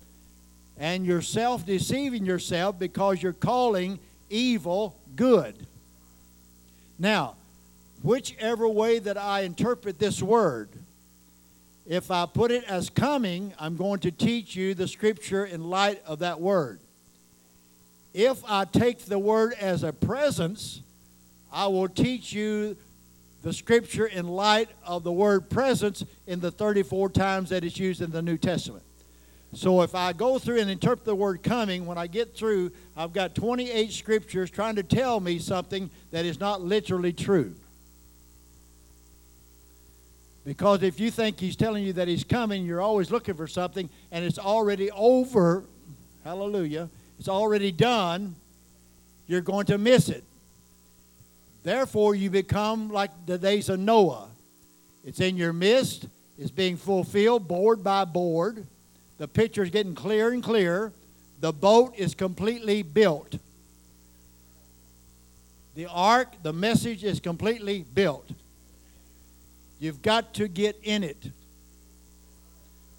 [0.77, 5.67] and you're self deceiving yourself because you're calling evil good.
[6.97, 7.35] Now,
[8.03, 10.69] whichever way that I interpret this word,
[11.87, 16.01] if I put it as coming, I'm going to teach you the scripture in light
[16.05, 16.79] of that word.
[18.13, 20.81] If I take the word as a presence,
[21.51, 22.77] I will teach you
[23.41, 28.01] the scripture in light of the word presence in the 34 times that it's used
[28.01, 28.83] in the New Testament.
[29.53, 33.13] So if I go through and interpret the word coming, when I get through, I've
[33.13, 37.53] got 28 scriptures trying to tell me something that is not literally true.
[40.45, 43.89] Because if you think he's telling you that he's coming, you're always looking for something,
[44.11, 45.63] and it's already over.
[46.23, 46.89] Hallelujah.
[47.17, 48.35] It's already done.
[49.27, 50.23] You're going to miss it.
[51.63, 54.27] Therefore, you become like the days of Noah.
[55.05, 58.65] It's in your midst, it's being fulfilled board by board.
[59.17, 60.91] The picture is getting clearer and clearer.
[61.39, 63.37] The boat is completely built.
[65.75, 68.29] The ark, the message is completely built.
[69.83, 71.29] You've got to get in it.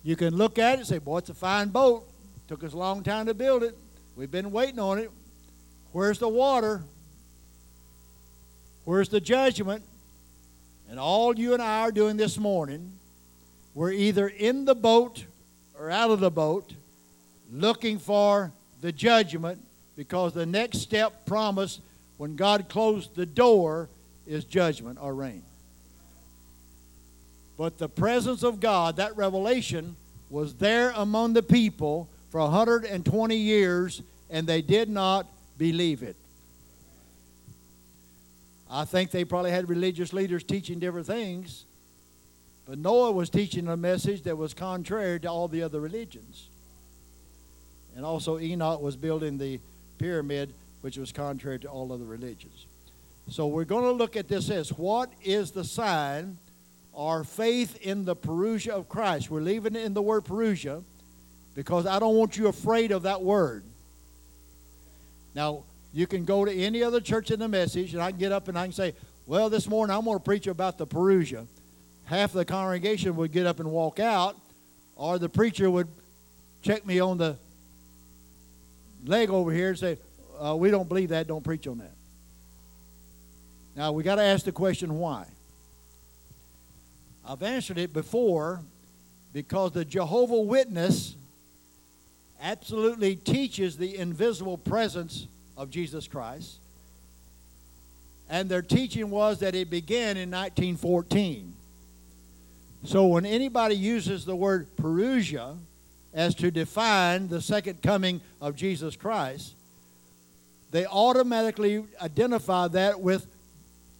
[0.03, 2.07] You can look at it and say, Boy, it's a fine boat.
[2.47, 3.75] Took us a long time to build it.
[4.17, 5.11] We've been waiting on it.
[5.93, 6.83] Where's the water?
[8.85, 9.83] Where's the judgment?
[10.91, 12.93] And all you and I are doing this morning,
[13.73, 15.25] we're either in the boat
[15.81, 16.75] or out of the boat
[17.51, 19.59] looking for the judgment
[19.97, 21.81] because the next step promised
[22.19, 23.89] when God closed the door
[24.27, 25.45] is judgment or rain.
[27.57, 29.97] But the presence of God, that revelation,
[30.31, 35.27] was there among the people for 120 years and they did not
[35.57, 36.17] believe it.
[38.69, 41.65] I think they probably had religious leaders teaching different things,
[42.67, 46.49] but Noah was teaching a message that was contrary to all the other religions.
[47.95, 49.61] And also, Enoch was building the
[49.99, 52.67] pyramid, which was contrary to all other religions.
[53.31, 56.39] So, we're going to look at this as what is the sign
[56.95, 59.31] or faith in the parousia of Christ?
[59.31, 60.83] We're leaving it in the word parousia
[61.55, 63.65] because I don't want you afraid of that word.
[65.35, 68.33] Now, you can go to any other church in the message, and I can get
[68.33, 68.95] up and I can say,
[69.27, 71.47] Well, this morning I'm going to preach about the parousia
[72.05, 74.37] half the congregation would get up and walk out,
[74.97, 75.89] or the preacher would
[76.63, 77.37] check me on the
[79.05, 79.99] leg over here and say,
[80.39, 81.95] uh, We don't believe that, don't preach on that.
[83.77, 85.27] Now, we got to ask the question why.
[87.27, 88.63] I've answered it before
[89.33, 91.17] because the Jehovah Witness
[92.41, 96.59] absolutely teaches the invisible presence of Jesus Christ.
[98.29, 101.55] And their teaching was that it began in 1914.
[102.85, 105.57] So when anybody uses the word parousia
[106.13, 109.55] as to define the second coming of Jesus Christ,
[110.71, 113.27] they automatically identify that with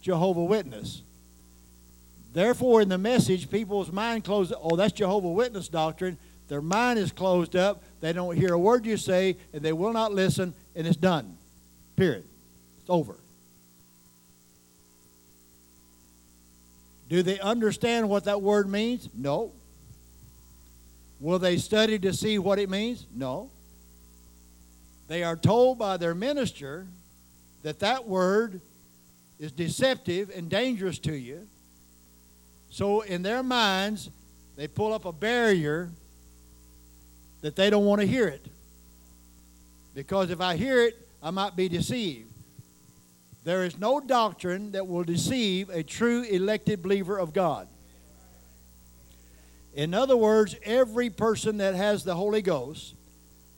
[0.01, 1.01] Jehovah Witness.
[2.35, 4.51] Therefore, in the message, people's mind closed.
[4.61, 6.17] Oh, that's Jehovah Witness doctrine.
[6.49, 7.81] Their mind is closed up.
[8.01, 11.37] They don't hear a word you say, and they will not listen, and it's done.
[11.95, 12.25] Period.
[12.81, 13.15] It's over.
[17.07, 19.07] Do they understand what that word means?
[19.13, 19.53] No.
[21.21, 23.07] Will they study to see what it means?
[23.15, 23.49] No.
[25.07, 26.85] They are told by their minister
[27.61, 28.59] that that word
[29.39, 31.47] is deceptive and dangerous to you.
[32.75, 34.09] So, in their minds,
[34.57, 35.91] they pull up a barrier
[37.39, 38.45] that they don't want to hear it.
[39.93, 42.27] Because if I hear it, I might be deceived.
[43.45, 47.69] There is no doctrine that will deceive a true elected believer of God.
[49.73, 52.93] In other words, every person that has the Holy Ghost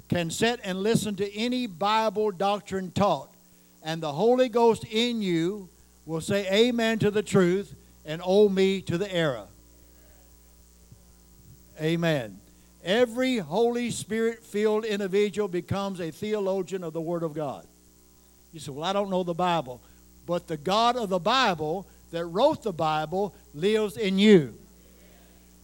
[0.09, 3.33] can sit and listen to any Bible doctrine taught,
[3.81, 5.69] and the Holy Ghost in you
[6.05, 7.73] will say amen to the truth
[8.07, 9.45] and owe me to the era.
[11.79, 12.39] Amen.
[12.83, 17.67] Every Holy Spirit filled individual becomes a theologian of the Word of God.
[18.53, 19.81] You say, Well, I don't know the Bible.
[20.25, 24.57] But the God of the Bible that wrote the Bible lives in you.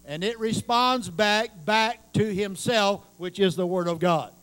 [0.05, 4.33] And it responds back back to himself, which is the word of God.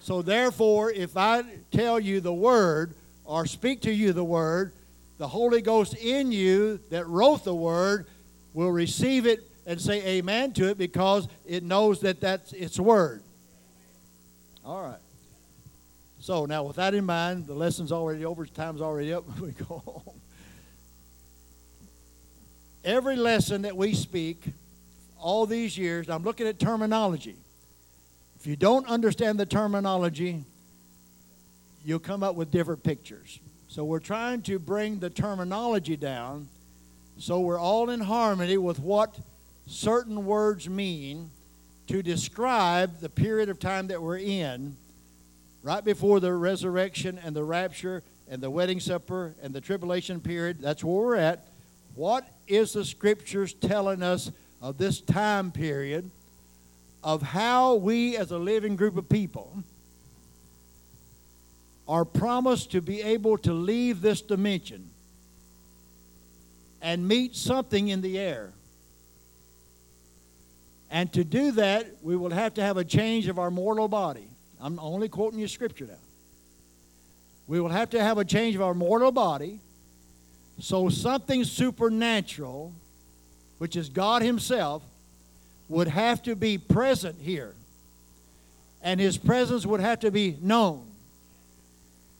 [0.00, 2.94] So therefore, if I tell you the word
[3.24, 4.72] or speak to you the word,
[5.18, 8.06] the Holy Ghost in you that wrote the word
[8.54, 13.22] will receive it and say amen to it because it knows that that's its word.
[14.64, 14.98] All right.
[16.20, 19.24] So now, with that in mind, the lesson's already over, time's already up.
[19.40, 20.20] we go home.
[22.84, 24.42] Every lesson that we speak,
[25.20, 27.36] all these years, I'm looking at terminology.
[28.38, 30.44] If you don't understand the terminology,
[31.84, 33.40] you'll come up with different pictures.
[33.78, 36.48] So we're trying to bring the terminology down
[37.16, 39.16] so we're all in harmony with what
[39.68, 41.30] certain words mean
[41.86, 44.76] to describe the period of time that we're in
[45.62, 50.60] right before the resurrection and the rapture and the wedding supper and the tribulation period.
[50.60, 51.46] That's where we're at.
[51.94, 56.10] What is the scriptures telling us of this time period
[57.04, 59.62] of how we as a living group of people
[61.88, 64.90] are promised to be able to leave this dimension
[66.82, 68.52] and meet something in the air.
[70.90, 74.28] And to do that, we will have to have a change of our mortal body.
[74.60, 75.94] I'm only quoting you scripture now.
[77.46, 79.60] We will have to have a change of our mortal body.
[80.60, 82.74] So something supernatural,
[83.58, 84.82] which is God Himself,
[85.68, 87.54] would have to be present here.
[88.82, 90.87] And His presence would have to be known.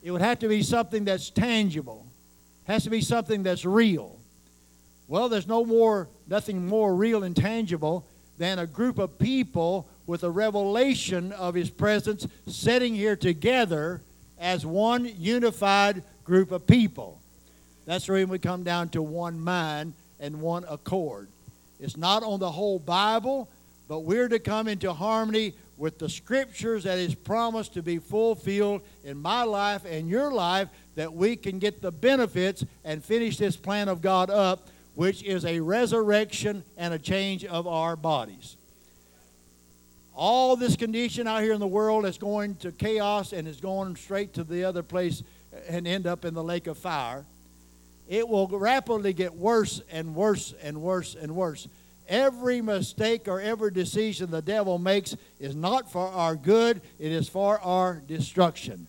[0.08, 2.06] It would have to be something that's tangible.
[2.66, 4.18] It has to be something that's real.
[5.06, 8.06] Well, there's no more, nothing more real and tangible
[8.38, 14.00] than a group of people with a revelation of His presence sitting here together
[14.38, 17.20] as one unified group of people.
[17.84, 21.28] That's the reason we come down to one mind and one accord.
[21.80, 23.50] It's not on the whole Bible,
[23.88, 28.82] but we're to come into harmony with the scriptures that is promised to be fulfilled
[29.04, 33.56] in my life and your life that we can get the benefits and finish this
[33.56, 38.56] plan of God up, which is a resurrection and a change of our bodies.
[40.14, 43.94] All this condition out here in the world is going to chaos and is going
[43.94, 45.22] straight to the other place
[45.68, 47.24] and end up in the lake of fire.
[48.08, 51.68] It will rapidly get worse and worse and worse and worse.
[52.08, 57.28] Every mistake or every decision the devil makes is not for our good, it is
[57.28, 58.86] for our destruction.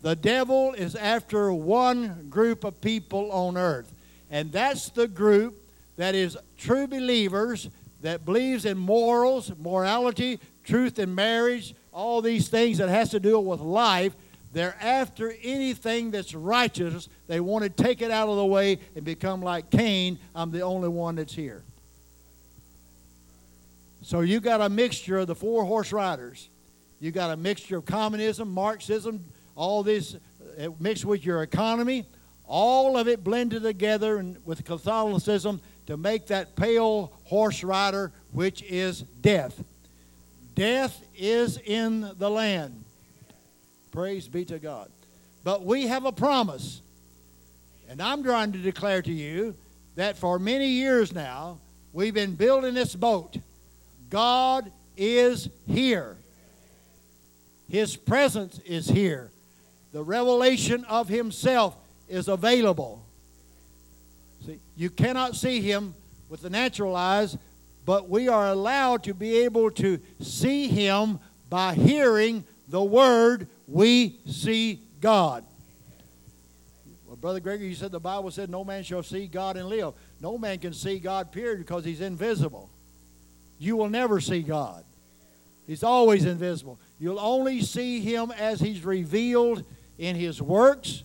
[0.00, 3.92] The devil is after one group of people on earth,
[4.30, 7.68] and that's the group that is true believers
[8.00, 13.38] that believes in morals, morality, truth in marriage, all these things that has to do
[13.38, 14.16] with life.
[14.52, 17.08] They're after anything that's righteous.
[17.26, 20.18] They want to take it out of the way and become like Cain.
[20.34, 21.62] I'm the only one that's here.
[24.02, 26.50] So you got a mixture of the four horse riders.
[26.98, 29.24] You got a mixture of communism, Marxism,
[29.54, 30.16] all this
[30.58, 32.06] uh, mixed with your economy,
[32.44, 38.62] all of it blended together and with Catholicism to make that pale horse rider, which
[38.64, 39.62] is death.
[40.54, 42.84] Death is in the land.
[43.90, 44.90] Praise be to God.
[45.44, 46.82] But we have a promise.
[47.88, 49.54] And I'm trying to declare to you
[49.94, 51.58] that for many years now,
[51.92, 53.38] we've been building this boat.
[54.12, 56.18] God is here.
[57.70, 59.30] His presence is here.
[59.92, 61.74] The revelation of Himself
[62.10, 63.06] is available.
[64.44, 65.94] See, you cannot see Him
[66.28, 67.38] with the natural eyes,
[67.86, 73.48] but we are allowed to be able to see Him by hearing the Word.
[73.66, 75.42] We see God.
[77.06, 79.94] Well, Brother Grigory, you said the Bible said no man shall see God and live.
[80.20, 82.68] No man can see God, period, because He's invisible
[83.62, 84.84] you will never see God.
[85.66, 86.80] He's always invisible.
[86.98, 89.64] You'll only see Him as He's revealed
[89.98, 91.04] in His works,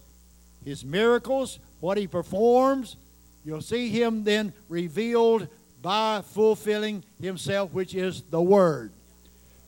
[0.66, 2.98] His miracles, what He performs.
[3.46, 5.48] You'll see Him then revealed
[5.84, 8.92] by fulfilling Himself, which is the Word.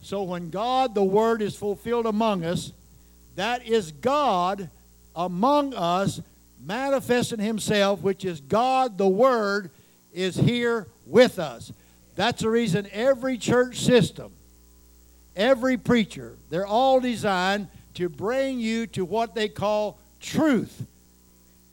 [0.02, 2.72] So when God, the Word, is fulfilled among us,
[3.36, 4.68] that is God
[5.14, 6.20] among us
[6.60, 9.70] manifesting Himself, which is God, the Word,
[10.12, 11.72] is here with us.
[12.14, 14.32] That's the reason every church system,
[15.36, 20.86] every preacher, they're all designed to bring you to what they call truth.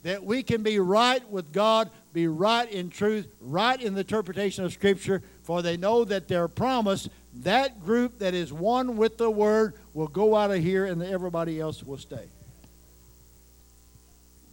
[0.04, 4.64] That we can be right with God, be right in truth, right in the interpretation
[4.64, 9.30] of Scripture, for they know that their promise, that group that is one with the
[9.30, 12.30] Word will go out of here and everybody else will stay.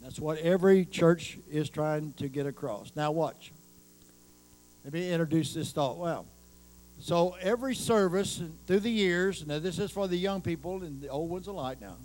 [0.01, 2.91] That's what every church is trying to get across.
[2.95, 3.51] Now, watch.
[4.85, 5.97] Let me introduce this thought.
[5.97, 6.27] Well,
[6.99, 11.09] so every service through the years, now this is for the young people and the
[11.09, 11.97] old ones alike now,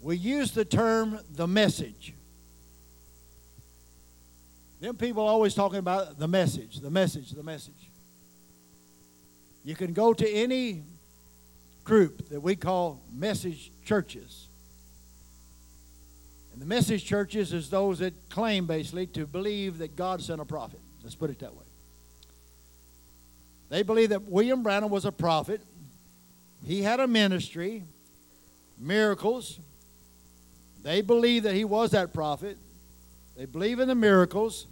[0.00, 2.14] we use the term the message.
[4.78, 7.90] Them people always talking about the message, the message, the message.
[9.64, 10.84] You can go to any
[11.82, 14.46] group that we call message churches.
[16.52, 20.44] And the message churches is those that claim basically to believe that God sent a
[20.44, 20.78] prophet.
[21.02, 21.64] Let's put it that way.
[23.68, 25.60] They believe that William Branham was a prophet.
[26.64, 27.84] He had a ministry.
[28.78, 29.58] miracles.
[30.82, 32.58] They believe that he was that prophet.
[33.36, 34.66] They believe in the miracles.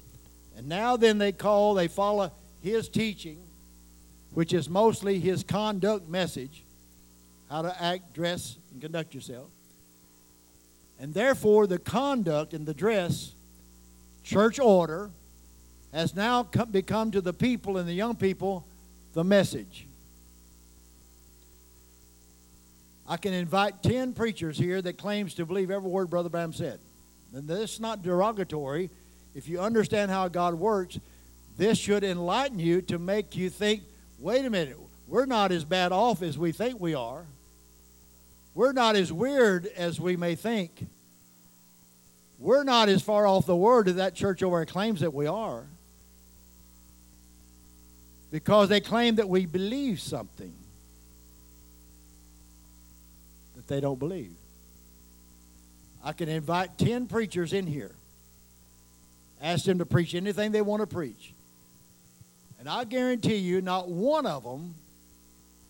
[0.57, 3.39] And now then they call, they follow his teaching,
[4.35, 6.65] which is mostly his conduct message
[7.49, 9.49] how to act, dress, and conduct yourself.
[10.99, 13.33] And therefore, the conduct and the dress,
[14.23, 15.11] church order,
[15.93, 18.67] has now become to the people and the young people
[19.13, 19.87] the message.
[23.09, 26.79] I can invite 10 preachers here that claims to believe every word Brother Branham said.
[27.35, 28.89] And this is not derogatory.
[29.35, 30.99] If you understand how God works,
[31.57, 33.83] this should enlighten you to make you think,
[34.19, 34.79] wait a minute,
[35.09, 37.27] we're not as bad off as we think we are.
[38.55, 40.87] We're not as weird as we may think.
[42.39, 45.67] We're not as far off the word as that church over claims that we are.
[48.31, 50.53] Because they claim that we believe something
[53.57, 54.35] that they don't believe.
[56.05, 57.95] I can invite 10 preachers in here,
[59.43, 61.35] ask them to preach anything they want to preach.
[62.59, 64.75] And I guarantee you, not one of them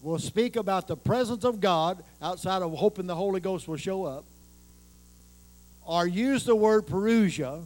[0.02, 4.04] will speak about the presence of God outside of hoping the Holy Ghost will show
[4.04, 4.24] up,
[5.84, 7.64] or use the word parousia,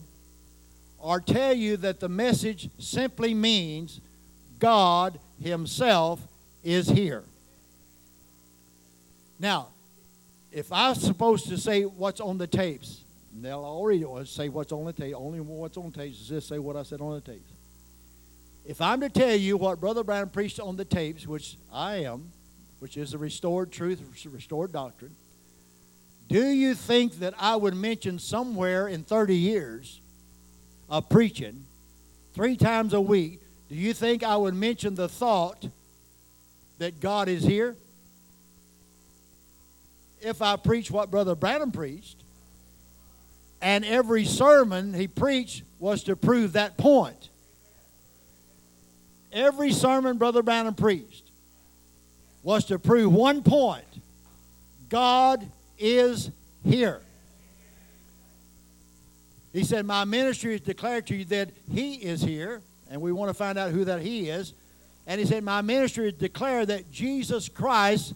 [0.99, 4.01] or tell you that the message simply means
[4.59, 6.21] God Himself
[6.63, 7.25] is here.
[9.39, 9.69] Now,
[10.53, 14.93] if I'm supposed to say what's on the tapes, they'll already say what's on the
[14.93, 15.15] tape.
[15.17, 17.51] Only what's on the tapes is just say what I said on the tapes.
[18.65, 22.31] If I'm to tell you what Brother Branham preached on the tapes, which I am,
[22.79, 25.15] which is the restored truth, restored doctrine,
[26.29, 30.01] do you think that I would mention somewhere in 30 years
[30.89, 31.65] of preaching,
[32.33, 33.41] three times a week,
[33.75, 35.69] do you think I would mention the thought
[36.79, 37.77] that God is here?
[40.25, 42.23] if I preach what Brother Branham preached.
[43.61, 47.29] And every sermon he preached was to prove that point.
[49.33, 51.31] Every sermon Brother Branham preached
[52.43, 53.85] was to prove one point
[54.89, 55.47] God
[55.79, 56.31] is
[56.65, 57.01] here.
[59.53, 62.61] He said, My ministry is declared to you that He is here,
[62.91, 64.55] and we want to find out who that He is.
[65.07, 68.15] And he said, My ministry is declared that Jesus Christ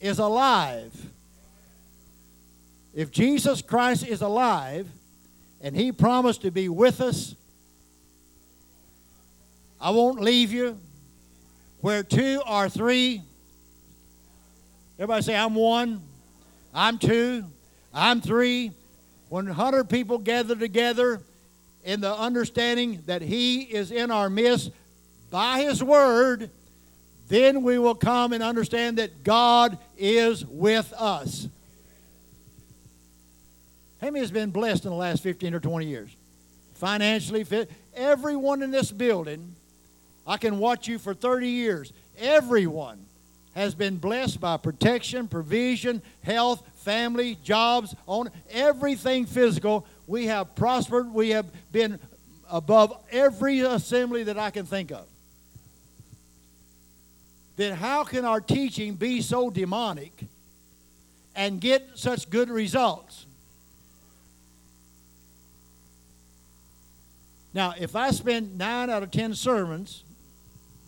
[0.00, 0.92] is alive.
[2.94, 4.88] If Jesus Christ is alive
[5.60, 7.34] and he promised to be with us,
[9.80, 10.78] I won't leave you.
[11.82, 13.22] Where two or three,
[14.98, 16.02] everybody say, I'm one,
[16.74, 17.44] I'm two,
[17.92, 18.72] I'm three.
[19.28, 21.20] When 100 people gather together
[21.86, 24.70] in the understanding that He is in our midst
[25.30, 26.50] by His Word
[27.28, 31.48] then we will come and understand that God is with us.
[34.00, 36.14] How many has been blessed in the last 15 or 20 years?
[36.74, 37.70] Financially, fit.
[37.94, 39.54] Everyone in this building,
[40.26, 41.92] I can watch you for 30 years.
[42.18, 43.06] Everyone
[43.54, 49.86] has been blessed by protection, provision, health, family, jobs, on everything physical.
[50.06, 51.12] We have prospered.
[51.12, 51.98] We have been
[52.50, 55.06] above every assembly that I can think of
[57.56, 60.26] then how can our teaching be so demonic
[61.34, 63.26] and get such good results?
[67.54, 70.04] Now, if I spend nine out of ten sermons,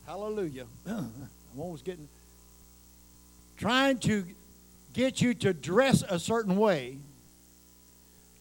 [0.06, 2.08] hallelujah, I'm always getting,
[3.56, 4.24] trying to
[4.92, 6.98] get you to dress a certain way,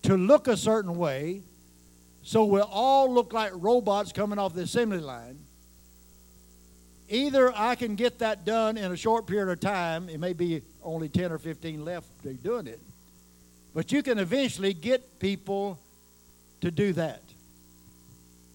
[0.04, 1.44] to look a certain way,
[2.22, 5.40] so we'll all look like robots coming off the assembly line
[7.10, 10.62] either I can get that done in a short period of time, it may be
[10.84, 12.08] only 10 or 15 left
[12.44, 12.82] doing it,
[13.74, 15.80] but you can eventually get people
[16.62, 17.22] to do that.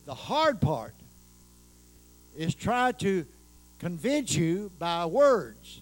[0.05, 0.95] The hard part
[2.36, 3.24] is try to
[3.78, 5.80] convince you by words,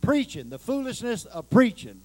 [0.00, 2.01] preaching, the foolishness of preaching.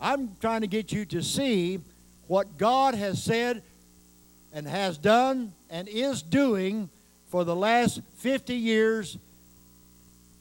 [0.00, 1.80] I'm trying to get you to see
[2.26, 3.62] what God has said
[4.52, 6.90] and has done and is doing
[7.28, 9.18] for the last 50 years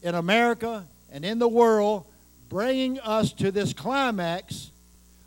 [0.01, 2.05] in America and in the world,
[2.49, 4.71] bringing us to this climax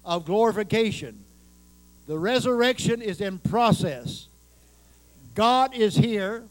[0.04, 1.24] of glorification.
[2.06, 4.28] The resurrection is in process.
[5.34, 6.44] God is here.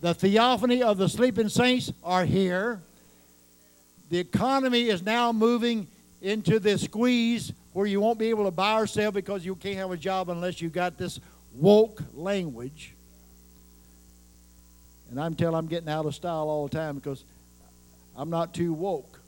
[0.00, 2.80] The theophany of the sleeping saints are here.
[4.10, 5.86] The economy is now moving
[6.22, 9.76] into this squeeze where you won't be able to buy or sell because you can't
[9.76, 11.20] have a job unless you got this
[11.52, 12.94] woke language.
[15.10, 17.24] And I'm telling I'm getting out of style all the time because
[18.16, 19.22] I'm not too woke.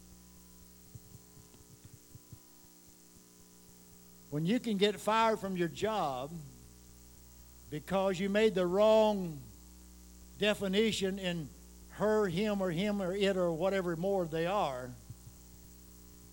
[4.34, 6.28] when you can get fired from your job
[7.70, 9.38] because you made the wrong
[10.40, 11.48] definition in
[11.90, 14.90] her, him, or him, or it, or whatever more they are,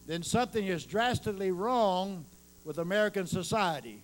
[0.08, 2.26] then something is drastically wrong
[2.64, 4.02] with American society.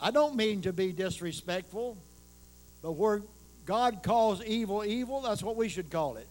[0.00, 1.98] I don't mean to be disrespectful,
[2.82, 3.22] but where
[3.66, 6.26] God calls evil evil, that's what we should call it.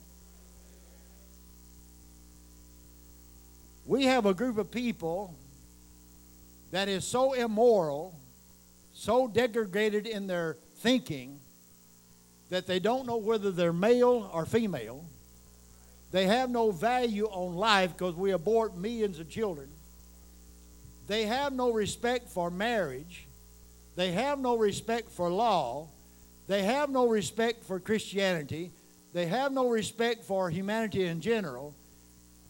[3.85, 5.35] We have a group of people
[6.71, 8.15] that is so immoral,
[8.93, 11.39] so degraded in their thinking,
[12.49, 15.05] that they don't know whether they're male or female.
[16.11, 19.69] They have no value on life because we abort millions of children.
[21.07, 23.27] They have no respect for marriage.
[23.95, 25.89] They have no respect for law.
[26.47, 28.71] They have no respect for Christianity.
[29.13, 31.75] They have no respect for humanity in general.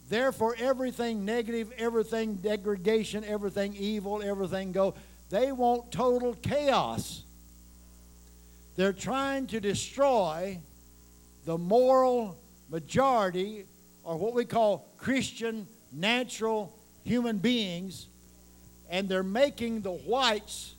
[0.09, 4.95] Therefore, everything negative, everything degradation, everything evil, everything go.
[5.29, 7.23] They want total chaos.
[8.75, 10.59] They're trying to destroy
[11.45, 12.39] the moral
[12.69, 13.65] majority,
[14.05, 18.07] are what we call Christian, natural human beings,
[18.89, 20.75] and they're making the whites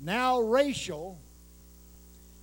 [0.00, 1.18] now racial.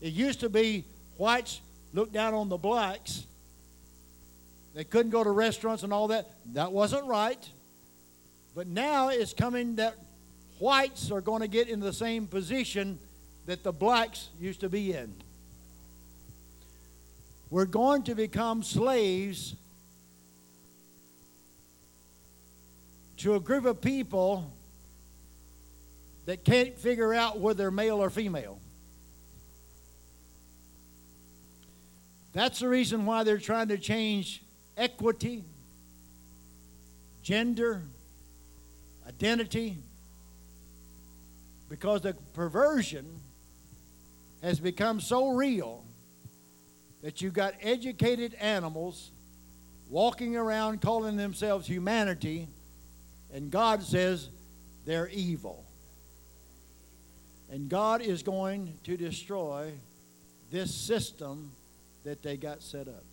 [0.02, 0.86] It used to be
[1.18, 1.62] whites
[1.94, 3.26] looked down on the blacks.
[4.74, 6.30] They couldn't go to restaurants and all that.
[6.54, 7.50] That wasn't right.
[8.54, 9.96] But now it's coming that
[10.60, 13.00] whites are going to get in the same position
[13.46, 15.16] that the blacks used to be in.
[17.50, 19.56] We're going to become slaves
[23.18, 24.52] to a group of people
[26.26, 28.60] that can't figure out whether they're male or female.
[32.34, 34.44] That's the reason why they're trying to change
[34.76, 35.46] equity,
[37.22, 37.84] gender,
[39.08, 39.78] identity,
[41.70, 43.22] because the perversion
[44.42, 45.85] has become so real
[47.06, 49.12] that you've got educated animals
[49.92, 52.48] walking around calling themselves humanity,
[53.32, 54.30] and God says
[54.86, 55.64] they're evil.
[57.52, 59.74] And God is going to destroy
[60.50, 61.52] this system
[62.06, 63.04] that they got set up.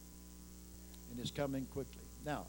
[1.11, 2.01] And it's coming quickly.
[2.25, 2.47] Now,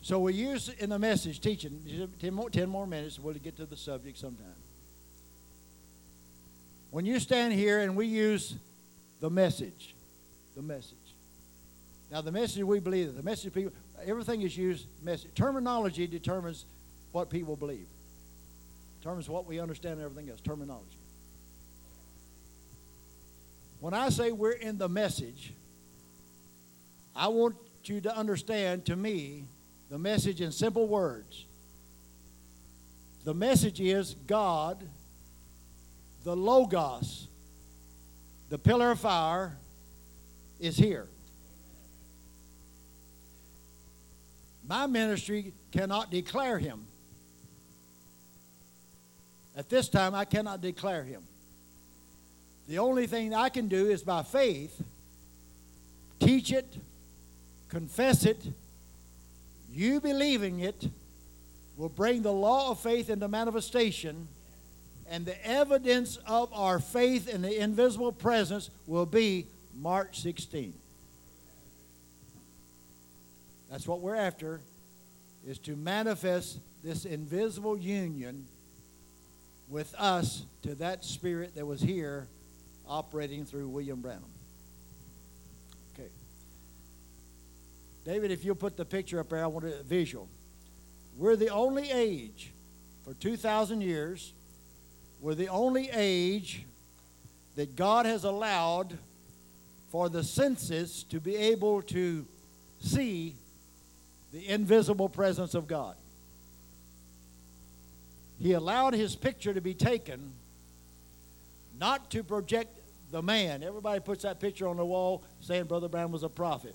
[0.00, 3.66] so we use in the message teaching 10 more, 10 more minutes, we'll get to
[3.66, 4.46] the subject sometime.
[6.90, 8.56] When you stand here and we use
[9.20, 9.94] the message,
[10.54, 10.96] the message.
[12.10, 13.72] Now, the message we believe, the message people,
[14.04, 15.34] everything is used message.
[15.34, 16.64] Terminology determines
[17.12, 17.86] what people believe
[18.98, 20.40] determines what we understand and everything else.
[20.40, 20.98] Terminology.
[23.80, 25.52] When I say we're in the message,
[27.14, 29.44] I want you to understand to me
[29.88, 31.46] the message in simple words.
[33.24, 34.86] The message is God,
[36.24, 37.27] the Logos,
[38.48, 39.56] the pillar of fire,
[40.58, 41.06] is here.
[44.66, 46.86] My ministry cannot declare him.
[49.56, 51.22] At this time, I cannot declare him.
[52.68, 54.82] The only thing I can do is by faith
[56.20, 56.76] teach it,
[57.68, 58.42] confess it.
[59.70, 60.88] You believing it
[61.76, 64.28] will bring the law of faith into manifestation,
[65.10, 70.74] and the evidence of our faith in the invisible presence will be March 16.
[73.70, 74.60] That's what we're after,
[75.46, 78.46] is to manifest this invisible union
[79.68, 82.28] with us to that spirit that was here
[82.86, 84.24] operating through William Branham.
[85.94, 86.08] Okay.
[88.04, 90.28] David, if you'll put the picture up there, I want a visual.
[91.16, 92.52] We're the only age
[93.04, 94.32] for 2,000 years,
[95.20, 96.64] we're the only age
[97.56, 98.96] that God has allowed
[99.90, 102.26] for the senses to be able to
[102.80, 103.34] see
[104.32, 105.96] the invisible presence of God
[108.38, 110.32] he allowed his picture to be taken
[111.78, 112.78] not to project
[113.10, 113.62] the man.
[113.62, 116.74] Everybody puts that picture on the wall saying Brother Branham was a prophet.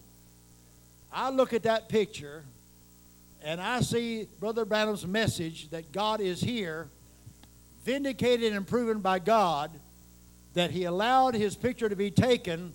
[1.11, 2.43] I look at that picture
[3.41, 6.89] and I see Brother Branham's message that God is here,
[7.83, 9.71] vindicated and proven by God,
[10.53, 12.73] that he allowed his picture to be taken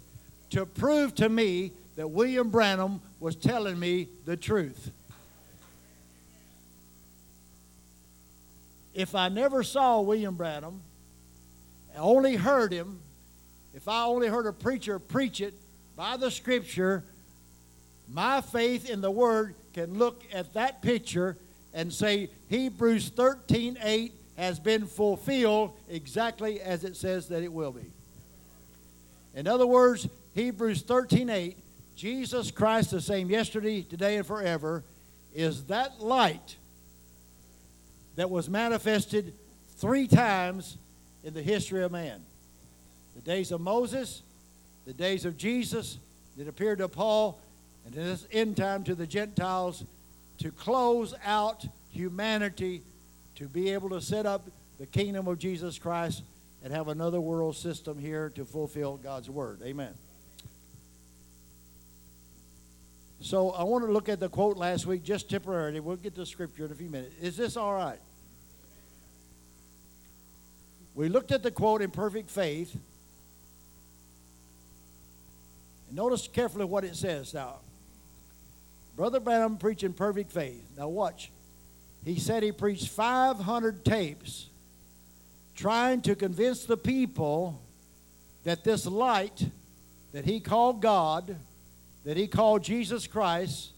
[0.50, 4.92] to prove to me that William Branham was telling me the truth.
[8.98, 10.82] if I never saw William Branham,
[11.96, 12.98] only heard him,
[13.72, 15.54] if I only heard a preacher preach it
[15.94, 17.04] by the scripture,
[18.08, 21.36] my faith in the Word can look at that picture
[21.72, 27.90] and say Hebrews 13:8 has been fulfilled exactly as it says that it will be.
[29.34, 31.56] In other words, Hebrews 13:8,
[31.96, 34.84] Jesus Christ the same yesterday, today and forever
[35.34, 36.56] is that light
[38.14, 39.34] that was manifested
[39.76, 40.78] 3 times
[41.24, 42.24] in the history of man.
[43.16, 44.22] The days of Moses,
[44.86, 45.98] the days of Jesus,
[46.36, 47.40] that appeared to Paul,
[47.84, 49.84] and in this end time to the Gentiles
[50.38, 52.82] to close out humanity
[53.38, 56.24] to be able to set up the kingdom of Jesus Christ
[56.60, 59.60] and have another world system here to fulfill God's word.
[59.62, 59.94] Amen.
[63.20, 65.78] So I want to look at the quote last week just temporarily.
[65.78, 67.14] We'll get to scripture in a few minutes.
[67.20, 68.00] Is this all right?
[70.96, 72.76] We looked at the quote in perfect faith.
[75.86, 77.58] And notice carefully what it says now.
[78.96, 80.64] Brother Branham preaching perfect faith.
[80.76, 81.30] Now watch.
[82.08, 84.48] He said he preached 500 tapes
[85.54, 87.60] trying to convince the people
[88.44, 89.46] that this light
[90.12, 91.36] that he called God,
[92.06, 93.72] that he called Jesus Christ,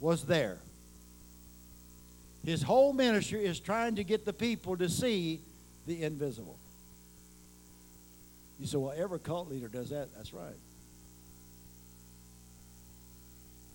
[0.00, 0.58] was there.
[2.44, 5.40] His whole ministry is trying to get the people to see
[5.86, 6.58] the invisible.
[8.58, 10.14] You say, well, every cult leader does that.
[10.14, 10.56] That's right.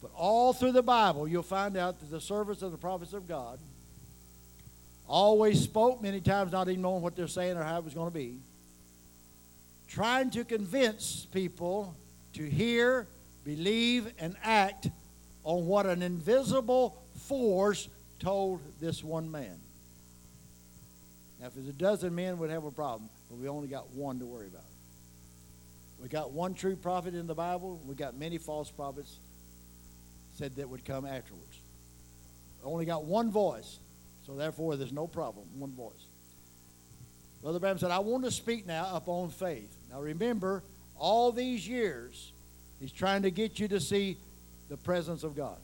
[0.02, 3.28] But all through the Bible, you'll find out that the servants of the prophets of
[3.28, 3.60] God
[5.08, 8.08] always spoke, many times not even knowing what they're saying or how it was going
[8.08, 8.39] to be,
[9.88, 11.95] trying to convince people
[12.34, 13.08] to hear,
[13.43, 14.89] believe, and act
[15.43, 17.88] on what an invisible force
[18.20, 19.60] told this one man.
[21.39, 24.20] Now, if it's a dozen men, we'd have a problem, but we only got one
[24.20, 24.66] to worry about.
[26.02, 27.82] We got one true prophet in the Bible.
[27.86, 29.20] We got many false prophets
[30.38, 31.60] said that would come afterwards.
[32.64, 33.80] Only got one voice,
[34.26, 35.46] so therefore there's no problem.
[35.58, 36.06] One voice.
[37.42, 39.74] Brother Branham said, I want to speak now upon faith.
[39.90, 40.64] Now remember,
[40.98, 42.34] all these years,
[42.80, 44.18] he's trying to get you to see
[44.70, 45.58] the presence of God.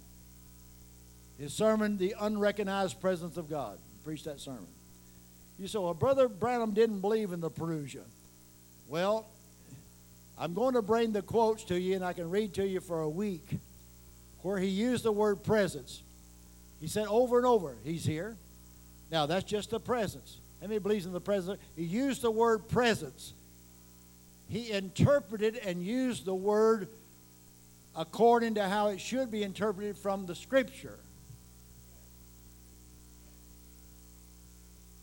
[1.37, 3.79] His sermon, The Unrecognized Presence of God.
[4.05, 4.67] Preach that sermon.
[5.59, 8.03] You say, well, Brother Branham didn't believe in the Parousia.
[8.87, 9.25] Well,
[10.37, 13.01] I'm going to bring the quotes to you, and I can read to you for
[13.01, 13.59] a week
[14.43, 16.03] where he used the word presence.
[16.79, 18.37] He said over and over, He's here.
[19.09, 20.39] Now, that's just the presence.
[20.61, 21.59] How many believes in the presence?
[21.75, 23.33] He used the word presence.
[24.47, 26.87] He interpreted and used the word
[27.95, 30.99] according to how it should be interpreted from the Scripture.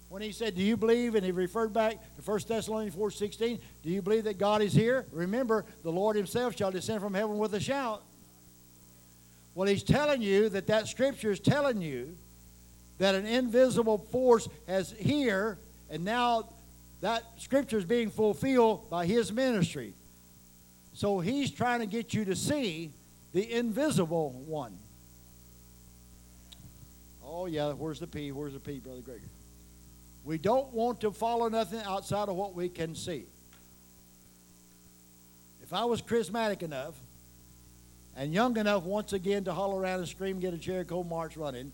[0.08, 1.14] When he said, Do you believe?
[1.14, 4.72] And he referred back to 1 Thessalonians 4 16, Do you believe that God is
[4.72, 5.06] here?
[5.12, 8.02] Remember, the Lord Himself shall descend from heaven with a shout.
[9.54, 12.16] Well, he's telling you that that scripture is telling you
[12.98, 16.48] that an invisible force has here, and now
[17.00, 19.94] that scripture is being fulfilled by his ministry.
[20.92, 22.92] So he's trying to get you to see
[23.32, 24.78] the invisible one.
[27.24, 28.32] Oh, yeah, where's the P?
[28.32, 29.28] Where's the P, Brother Grigory?
[30.24, 33.24] We don't want to follow nothing outside of what we can see.
[35.62, 37.00] If I was charismatic enough,
[38.20, 41.72] and young enough once again to holler around and scream, get a Jericho march running,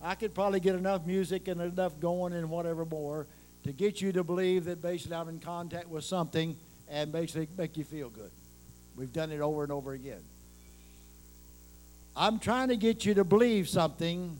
[0.00, 3.26] I could probably get enough music and enough going and whatever more
[3.64, 6.56] to get you to believe that basically I'm in contact with something
[6.88, 8.30] and basically make you feel good.
[8.94, 10.22] We've done it over and over again.
[12.14, 14.38] I'm trying to get you to believe something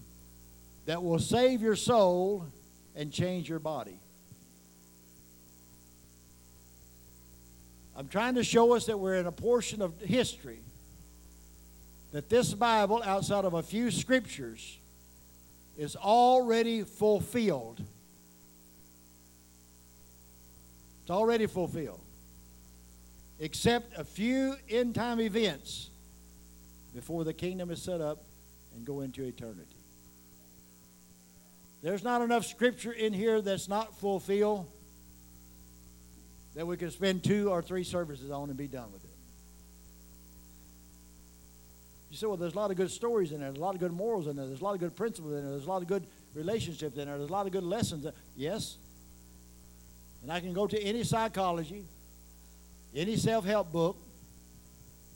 [0.86, 2.46] that will save your soul
[2.94, 3.98] and change your body.
[7.96, 10.60] I'm trying to show us that we're in a portion of history
[12.12, 14.78] that this Bible, outside of a few scriptures,
[15.76, 17.82] is already fulfilled.
[21.02, 22.00] It's already fulfilled.
[23.38, 25.90] Except a few end time events
[26.94, 28.24] before the kingdom is set up
[28.74, 29.76] and go into eternity.
[31.82, 34.66] There's not enough scripture in here that's not fulfilled
[36.56, 39.07] that we can spend two or three services on and be done with it.
[42.10, 43.50] You say, well, there's a lot of good stories in there.
[43.50, 44.46] There's a lot of good morals in there.
[44.46, 45.50] There's a lot of good principles in there.
[45.50, 47.18] There's a lot of good relationships in there.
[47.18, 48.06] There's a lot of good lessons.
[48.34, 48.78] Yes.
[50.22, 51.84] And I can go to any psychology,
[52.94, 53.96] any self help book,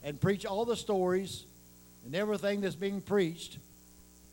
[0.03, 1.47] and preach all the stories
[2.05, 3.59] and everything that's being preached.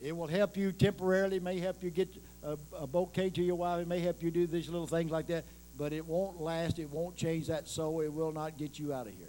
[0.01, 2.09] It will help you temporarily, may help you get
[2.43, 5.27] a, a bouquet to your wife, it may help you do these little things like
[5.27, 5.45] that,
[5.77, 9.07] but it won't last, it won't change that soul, it will not get you out
[9.07, 9.27] of here.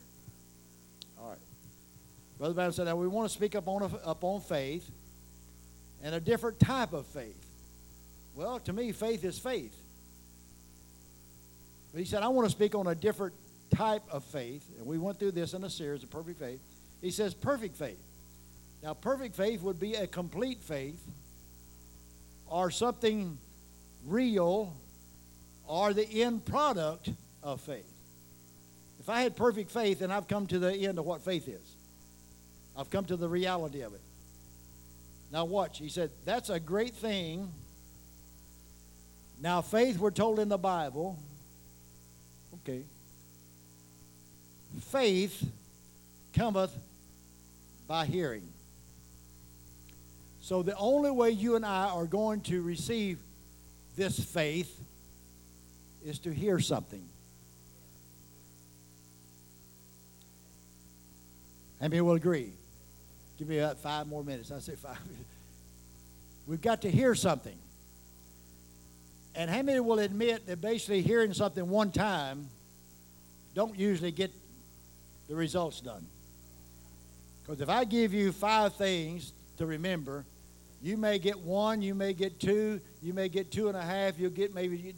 [1.18, 1.38] All right.
[2.40, 4.90] Brother Branham said, now we want to speak upon, upon faith
[6.02, 7.46] and a different type of faith.
[8.34, 9.76] Well, to me, faith is faith.
[11.92, 13.34] But he said, I want to speak on a different
[13.74, 14.66] type of faith.
[14.78, 16.60] And we went through this in a series of perfect faith.
[17.02, 18.00] He says, perfect faith.
[18.82, 21.04] Now, perfect faith would be a complete faith
[22.46, 23.36] or something
[24.06, 24.74] real
[25.66, 27.10] or the end product
[27.42, 27.92] of faith.
[28.98, 31.76] If I had perfect faith, then I've come to the end of what faith is.
[32.80, 34.00] I've come to the reality of it.
[35.30, 35.78] Now, watch.
[35.78, 37.52] He said, That's a great thing.
[39.38, 41.18] Now, faith, we're told in the Bible,
[42.54, 42.82] okay,
[44.88, 45.46] faith
[46.34, 46.74] cometh
[47.86, 48.48] by hearing.
[50.40, 53.18] So, the only way you and I are going to receive
[53.94, 54.80] this faith
[56.02, 57.06] is to hear something.
[61.78, 62.54] How many will agree?
[63.40, 64.52] Give me about five more minutes.
[64.52, 64.98] I say five.
[66.46, 67.56] We've got to hear something.
[69.34, 72.50] And how many will admit that basically hearing something one time
[73.54, 74.30] don't usually get
[75.26, 76.06] the results done?
[77.42, 80.26] Because if I give you five things to remember,
[80.82, 84.18] you may get one, you may get two, you may get two and a half,
[84.18, 84.94] you'll get maybe,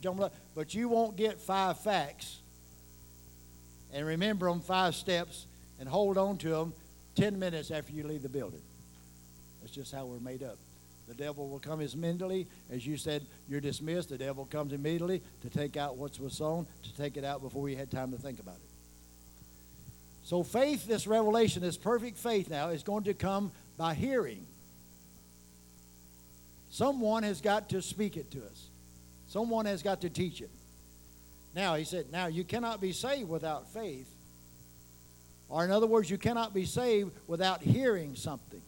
[0.57, 2.41] but you won't get five facts
[3.93, 5.47] and remember them five steps
[5.79, 6.73] and hold on to them
[7.15, 8.63] 10 minutes after you leave the building.
[9.61, 10.59] That's just how we're made up.
[11.09, 14.09] The devil will come as mentally, as you said, you're dismissed.
[14.09, 17.69] The devil comes immediately to take out what's was sown, to take it out before
[17.69, 18.71] you had time to think about it.
[20.25, 24.47] So, faith, this revelation, this perfect faith now, is going to come by hearing.
[26.71, 28.69] Someone has got to speak it to us,
[29.27, 30.51] someone has got to teach it.
[31.55, 34.09] Now, he said, now you cannot be saved without faith.
[35.53, 38.63] Or, in other words, you cannot be saved without hearing something.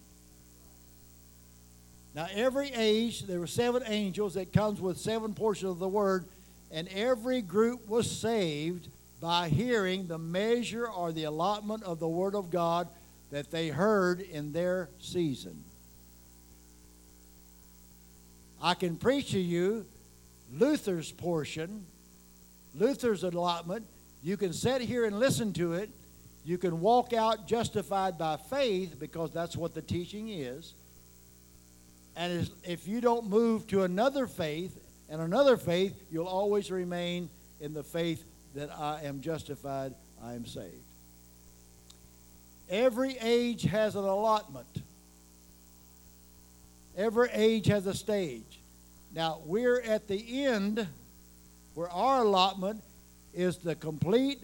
[2.14, 6.26] Now, every age, there were seven angels that comes with seven portions of the word,
[6.70, 12.34] and every group was saved by hearing the measure or the allotment of the word
[12.34, 12.86] of God
[13.30, 15.64] that they heard in their season.
[18.60, 19.86] I can preach to you
[20.52, 21.86] Luther's portion,
[22.74, 23.86] Luther's allotment.
[24.22, 25.88] You can sit here and listen to it.
[26.44, 30.74] You can walk out justified by faith because that's what the teaching is.
[32.16, 34.78] And if you don't move to another faith
[35.08, 37.30] and another faith, you'll always remain
[37.60, 38.24] in the faith
[38.54, 40.84] that I am justified, I am saved.
[42.68, 44.82] Every age has an allotment.
[46.96, 48.60] Every age has a stage.
[49.12, 50.86] Now, we're at the end
[51.74, 52.82] where our allotment
[53.32, 54.42] is the complete,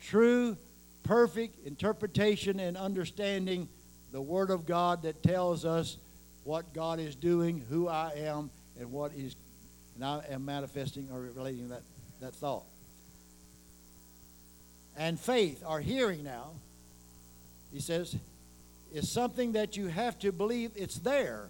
[0.00, 0.56] true,
[1.04, 3.68] perfect interpretation and understanding
[4.10, 5.98] the Word of God that tells us
[6.42, 9.36] what God is doing, who I am, and what is,
[9.94, 11.82] and I am manifesting or relating that,
[12.20, 12.64] that thought.
[14.96, 16.50] And faith, our hearing now,
[17.72, 18.16] he says,
[18.92, 21.48] is something that you have to believe it's there.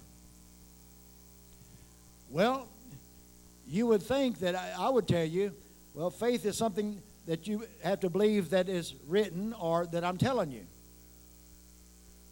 [2.29, 2.67] Well,
[3.67, 5.53] you would think that I, I would tell you,
[5.93, 10.17] well, faith is something that you have to believe that is written or that I'm
[10.17, 10.65] telling you.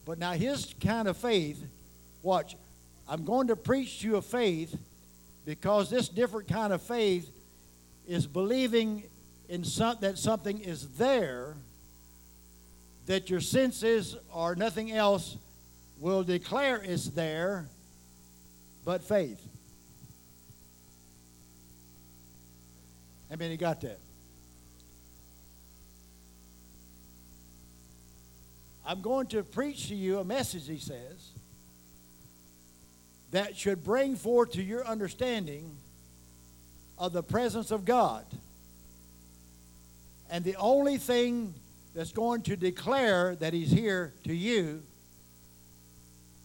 [0.05, 1.63] But now, his kind of faith,
[2.21, 2.55] watch,
[3.07, 4.77] I'm going to preach to you a faith
[5.45, 7.29] because this different kind of faith
[8.07, 9.03] is believing
[9.49, 11.55] in some, that something is there
[13.05, 15.37] that your senses or nothing else
[15.99, 17.67] will declare is there
[18.85, 19.41] but faith.
[23.31, 23.99] I mean, you got that?
[28.85, 31.31] I'm going to preach to you a message, he says,
[33.31, 35.77] that should bring forth to your understanding
[36.97, 38.25] of the presence of God.
[40.29, 41.53] And the only thing
[41.95, 44.83] that's going to declare that he's here to you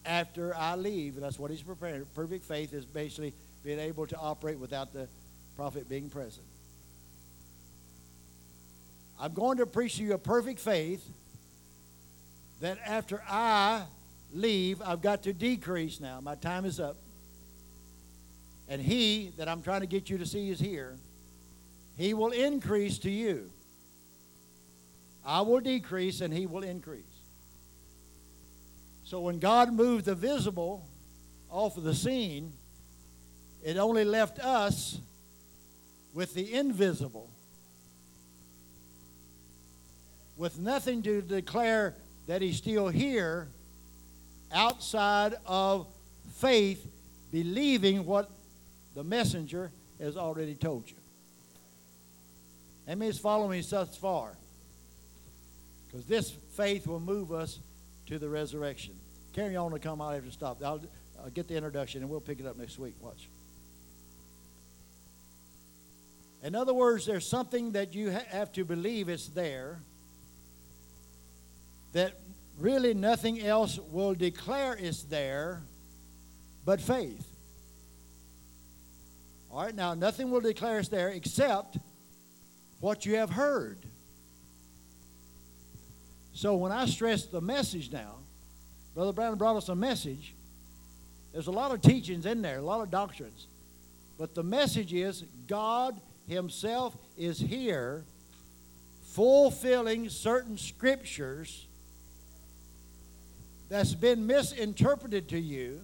[0.05, 2.05] after I leave, and that's what he's preparing.
[2.15, 3.33] Perfect faith is basically
[3.63, 5.07] being able to operate without the
[5.55, 6.45] prophet being present.
[9.19, 11.07] I'm going to preach to you a perfect faith
[12.59, 13.83] that after I
[14.33, 16.19] leave, I've got to decrease now.
[16.21, 16.97] My time is up.
[18.67, 20.95] And he that I'm trying to get you to see is here.
[21.97, 23.49] He will increase to you.
[25.25, 27.03] I will decrease and he will increase.
[29.03, 30.85] So when God moved the visible
[31.49, 32.53] off of the scene,
[33.63, 34.99] it only left us
[36.13, 37.29] with the invisible,
[40.37, 41.95] with nothing to declare
[42.29, 43.47] that he's still here
[44.51, 45.87] outside of
[46.35, 46.85] faith,
[47.31, 48.29] believing what
[48.93, 50.95] the messenger has already told you.
[52.85, 54.37] That means following me thus far.
[55.87, 57.61] Because this faith will move us
[58.05, 58.93] to the resurrection.
[59.33, 60.63] Carry on to come, have to stop.
[60.63, 60.81] I'll,
[61.19, 62.93] I'll get the introduction and we'll pick it up next week.
[63.01, 63.27] Watch.
[66.43, 69.79] In other words, there's something that you ha- have to believe is there
[71.93, 72.19] that
[72.57, 75.63] really nothing else will declare is there
[76.65, 77.25] but faith.
[79.51, 81.77] All right, now nothing will declare it's there except
[82.79, 83.77] what you have heard.
[86.33, 88.15] So when I stress the message now,
[88.93, 90.35] Brother Branham brought us a message.
[91.33, 93.47] There's a lot of teachings in there, a lot of doctrines.
[94.17, 98.03] But the message is God Himself is here
[99.01, 101.67] fulfilling certain scriptures
[103.69, 105.81] that's been misinterpreted to you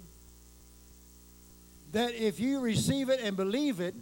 [1.91, 3.95] that if you receive it and believe it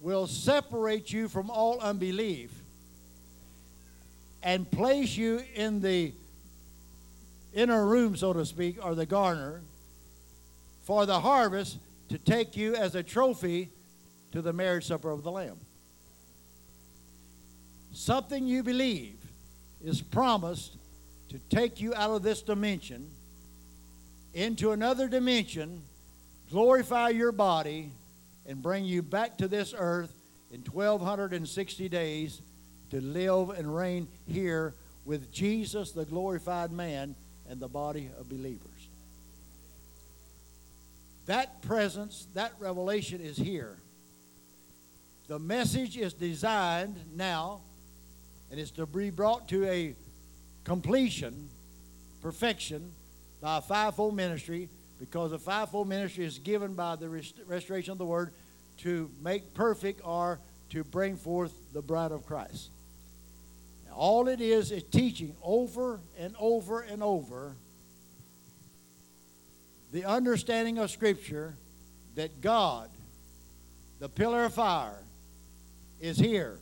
[0.00, 2.52] will separate you from all unbelief
[4.42, 6.12] and place you in the
[7.54, 9.62] inner room, so to speak, or the garner
[10.82, 13.70] for the harvest to take you as a trophy
[14.32, 15.58] to the marriage supper of the Lamb.
[17.92, 19.16] Something you believe
[19.82, 20.76] is promised
[21.28, 23.10] to take you out of this dimension
[24.34, 25.82] into another dimension,
[26.50, 27.92] glorify your body,
[28.46, 30.14] and bring you back to this earth
[30.50, 32.40] in 1260 days
[32.90, 34.74] to live and reign here
[35.04, 37.14] with Jesus, the glorified man,
[37.48, 38.88] and the body of believers.
[41.26, 43.76] That presence, that revelation is here.
[45.26, 47.60] The message is designed now
[48.50, 49.94] and is to be brought to a
[50.68, 51.48] completion,
[52.20, 52.92] perfection,
[53.40, 54.68] by a fivefold ministry
[54.98, 58.34] because the fivefold ministry is given by the rest- restoration of the word
[58.76, 60.38] to make perfect or
[60.68, 62.70] to bring forth the bride of Christ.
[63.86, 67.56] Now, all it is is teaching over and over and over
[69.90, 71.56] the understanding of Scripture
[72.14, 72.90] that God,
[74.00, 75.02] the pillar of fire,
[75.98, 76.58] is here.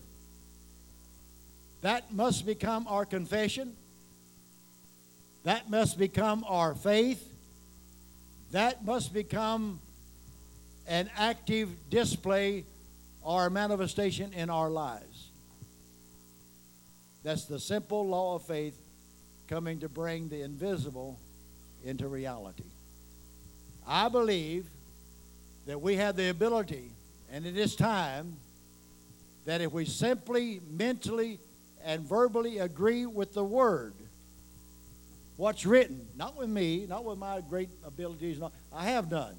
[1.80, 3.74] That must become our confession.
[5.47, 7.24] That must become our faith.
[8.51, 9.78] That must become
[10.89, 12.64] an active display
[13.23, 15.28] or manifestation in our lives.
[17.23, 18.77] That's the simple law of faith
[19.47, 21.16] coming to bring the invisible
[21.85, 22.64] into reality.
[23.86, 24.66] I believe
[25.66, 26.90] that we have the ability,
[27.31, 28.36] and it is time
[29.44, 31.39] that if we simply mentally
[31.85, 33.94] and verbally agree with the word,
[35.36, 39.36] what's written, not with me, not with my great abilities, not, I have none.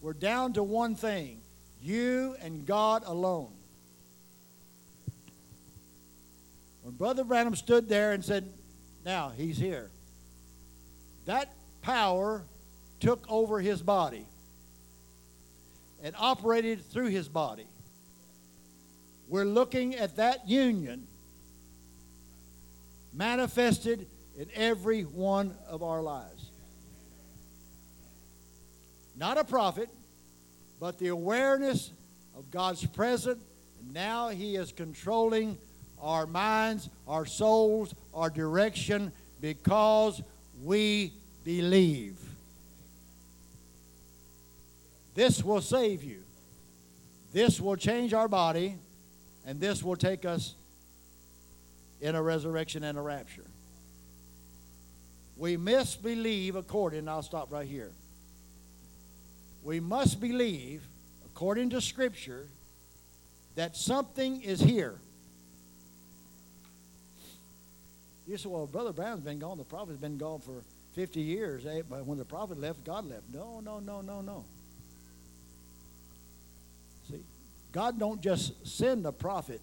[0.00, 1.40] We're down to one thing
[1.80, 3.52] you and God alone.
[6.82, 8.52] When Brother Branham stood there and said,
[9.04, 9.90] Now he's here,
[11.26, 12.44] that power
[13.00, 14.26] took over his body
[16.02, 17.66] and operated through his body.
[19.28, 21.06] We're looking at that union
[23.12, 24.06] manifested
[24.38, 26.50] in every one of our lives.
[29.16, 29.88] Not a prophet,
[30.80, 31.92] but the awareness
[32.36, 33.40] of God's presence.
[33.80, 35.58] And now He is controlling
[36.00, 40.22] our minds, our souls, our direction because
[40.62, 41.12] we
[41.44, 42.18] believe.
[45.14, 46.22] This will save you.
[47.32, 48.76] This will change our body,
[49.44, 50.54] and this will take us
[52.00, 53.44] in a resurrection and a rapture.
[55.36, 57.92] We must believe according, I'll stop right here.
[59.62, 60.86] We must believe,
[61.24, 62.46] according to Scripture,
[63.54, 64.98] that something is here.
[68.26, 70.62] You say, well, Brother Branham's been gone, the prophet's been gone for
[70.94, 71.66] 50 years.
[71.66, 71.82] Eh?
[71.88, 73.22] But when the prophet left, God left.
[73.32, 74.44] No, no, no, no, no.
[77.08, 77.20] See,
[77.72, 79.60] God don't just send a prophet.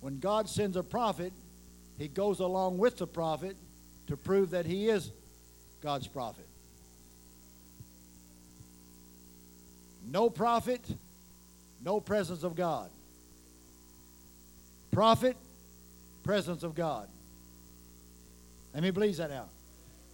[0.00, 1.32] When God sends a prophet,
[2.02, 3.56] he goes along with the prophet
[4.08, 5.12] to prove that he is
[5.80, 6.48] God's prophet.
[10.04, 10.84] No prophet,
[11.80, 12.90] no presence of God.
[14.90, 15.36] Prophet,
[16.24, 17.08] presence of God.
[18.74, 19.50] Let me believe that out.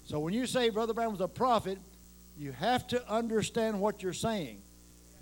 [0.05, 1.78] So when you say Brother Branham was a prophet,
[2.36, 4.60] you have to understand what you're saying.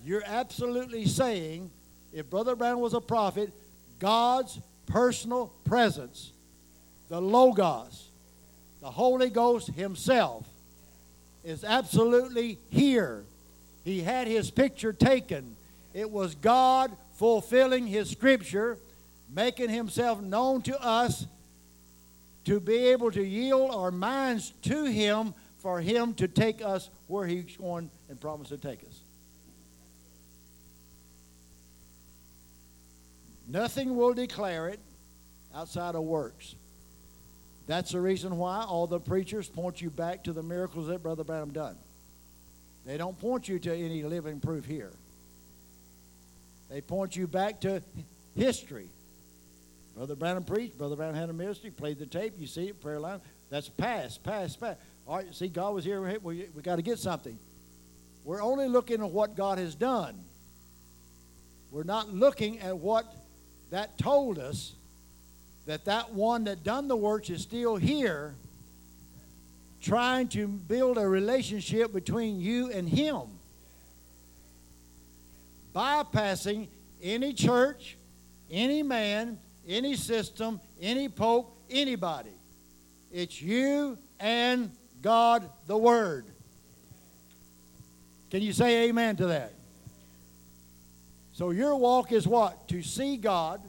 [0.05, 1.70] You're absolutely saying
[2.12, 3.52] if Brother Branham was a prophet,
[4.01, 6.32] God's personal presence
[7.08, 8.10] the Logos,
[8.80, 10.46] the Holy Ghost Himself,
[11.44, 13.24] is absolutely here.
[13.84, 15.56] He had His picture taken.
[15.94, 18.78] It was God fulfilling His scripture,
[19.32, 21.26] making Himself known to us
[22.44, 27.26] to be able to yield our minds to Him for Him to take us where
[27.26, 29.00] He's going and promised to take us.
[33.48, 34.80] Nothing will declare it
[35.54, 36.56] outside of works.
[37.66, 41.24] That's the reason why all the preachers point you back to the miracles that Brother
[41.24, 41.76] Branham done.
[42.84, 44.93] They don't point you to any living proof here.
[46.70, 47.82] They point you back to
[48.36, 48.88] history.
[49.97, 53.01] Brother Branham preached, Brother Branham had a ministry, played the tape, you see it, prayer
[53.01, 53.20] line.
[53.51, 54.78] That's past, past, past.
[55.09, 57.38] All right, see, God was here, we, we got to get something.
[58.24, 60.16] We're only looking at what God has done.
[61.70, 63.12] We're not looking at what
[63.70, 64.76] that told us
[65.66, 68.34] that that one that done the works is still here
[69.80, 73.22] trying to build a relationship between you and him.
[75.74, 76.68] Bypassing
[77.02, 77.97] any church
[78.51, 82.30] any man any system any pope anybody.
[83.12, 84.70] It's you and
[85.02, 86.26] god the word.
[88.30, 89.52] Can you say amen to that?
[91.32, 92.68] So your walk is what?
[92.68, 93.60] To see god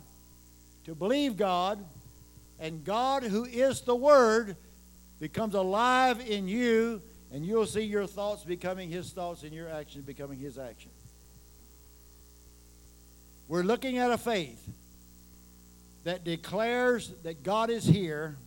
[0.88, 1.84] to believe God,
[2.60, 4.56] and God, who is the Word,
[5.20, 10.06] becomes alive in you, and you'll see your thoughts becoming His thoughts and your actions
[10.06, 10.90] becoming His action.
[13.50, 14.66] We're looking at a faith
[16.06, 18.38] that declares that God is here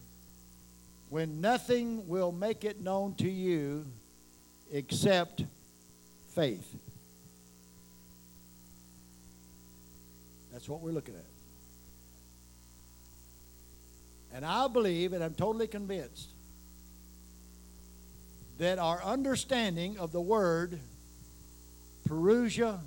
[1.11, 3.85] when nothing will make it known to you
[4.73, 5.45] except
[6.29, 6.75] faith.
[10.51, 11.30] That's what we're looking at.
[14.33, 16.31] And I believe, and I'm totally convinced,
[18.59, 20.79] that our understanding of the word
[22.09, 22.79] Parousia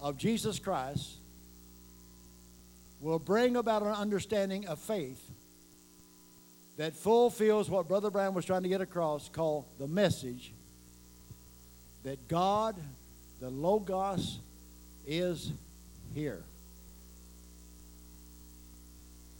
[0.00, 1.14] of Jesus Christ
[3.00, 5.22] will bring about an understanding of faith
[6.76, 10.52] that fulfills what Brother Branham was trying to get across, called the message
[12.02, 12.76] that God,
[13.40, 14.38] the Logos,
[15.06, 15.52] is
[16.14, 16.44] here.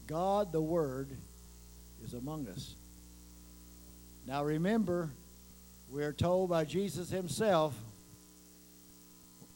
[0.06, 1.16] God the Word
[2.04, 2.74] is among us.
[4.26, 5.10] Now remember,
[5.90, 7.74] we are told by Jesus himself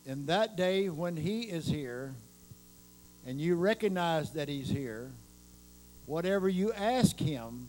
[0.06, 2.14] in that day when he is here
[3.26, 5.10] and you recognize that he's here,
[6.06, 7.68] whatever you ask him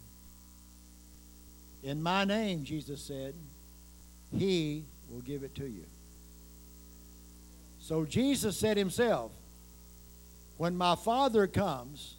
[1.84, 3.34] in my name, Jesus said,
[4.38, 5.86] he will give it to you.
[7.80, 9.32] So Jesus said himself,
[10.58, 12.16] when my Father comes,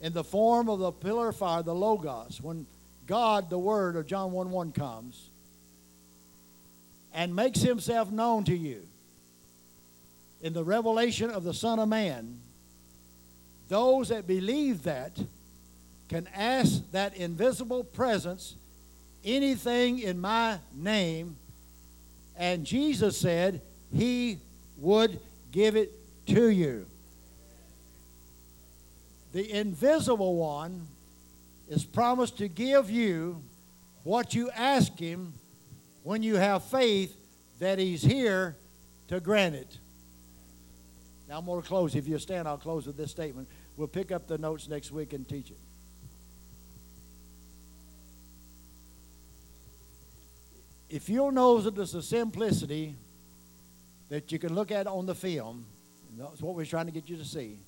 [0.00, 2.66] in the form of the pillar of fire, the Logos, when
[3.06, 5.30] God, the Word of John 1 1 comes
[7.12, 8.86] and makes himself known to you
[10.40, 12.38] in the revelation of the Son of Man,
[13.68, 15.18] those that believe that
[16.08, 18.56] can ask that invisible presence
[19.24, 21.36] anything in my name.
[22.36, 23.60] And Jesus said
[23.92, 24.38] he
[24.76, 25.18] would
[25.50, 25.92] give it
[26.26, 26.86] to you.
[29.32, 30.86] The invisible one
[31.68, 33.42] is promised to give you
[34.02, 35.34] what you ask him
[36.02, 37.16] when you have faith
[37.58, 38.56] that he's here
[39.08, 39.78] to grant it.
[41.28, 41.94] Now I'm going to close.
[41.94, 43.48] If you stand, I'll close with this statement.
[43.76, 45.58] We'll pick up the notes next week and teach it.
[50.88, 52.96] If you'll there's a simplicity
[54.08, 55.66] that you can look at on the film,
[56.16, 57.58] that's what we're trying to get you to see.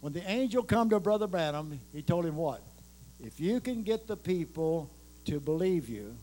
[0.00, 2.62] When the angel come to Brother Branham, he told him what?
[3.18, 4.90] If you can get the people
[5.26, 6.16] to believe you,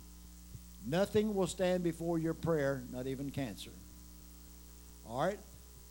[0.85, 3.71] nothing will stand before your prayer, not even cancer.
[5.07, 5.39] All right?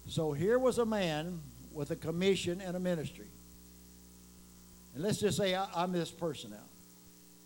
[0.09, 1.41] So here was a man
[1.73, 3.29] with a commission and a ministry.
[4.95, 6.57] And let's just say I, am this person now.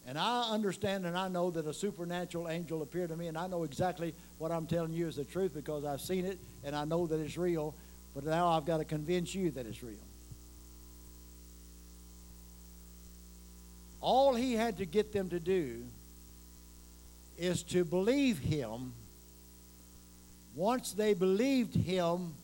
[0.07, 3.47] And I understand and I know that a supernatural angel appeared to me, and I
[3.47, 6.85] know exactly what I'm telling you is the truth because I've seen it and I
[6.85, 7.75] know that it's real.
[8.15, 9.99] But now I've got to convince you that it's real.
[14.01, 15.85] All he had to get them to do
[17.37, 18.93] is to believe him.
[20.55, 22.35] Once they believed him,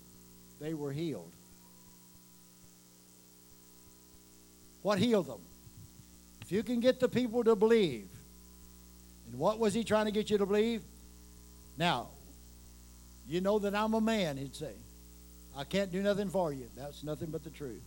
[0.61, 1.31] they were healed.
[4.83, 5.41] What healed them?
[6.43, 8.09] If you can get the people to believe,
[9.29, 10.83] and what was he trying to get you to believe?
[11.77, 12.09] Now,
[13.29, 14.73] you know that I'm a man, he'd say.
[15.57, 16.69] I can't do nothing for you.
[16.77, 17.83] That's nothing but the truth.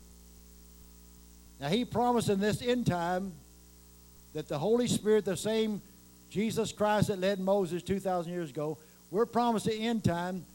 [1.59, 3.31] Now, he promised in this end time
[4.33, 5.81] that the Holy Spirit, the same
[6.29, 8.77] Jesus Christ that led Moses 2,000 years ago,
[9.09, 10.45] we're promised the end time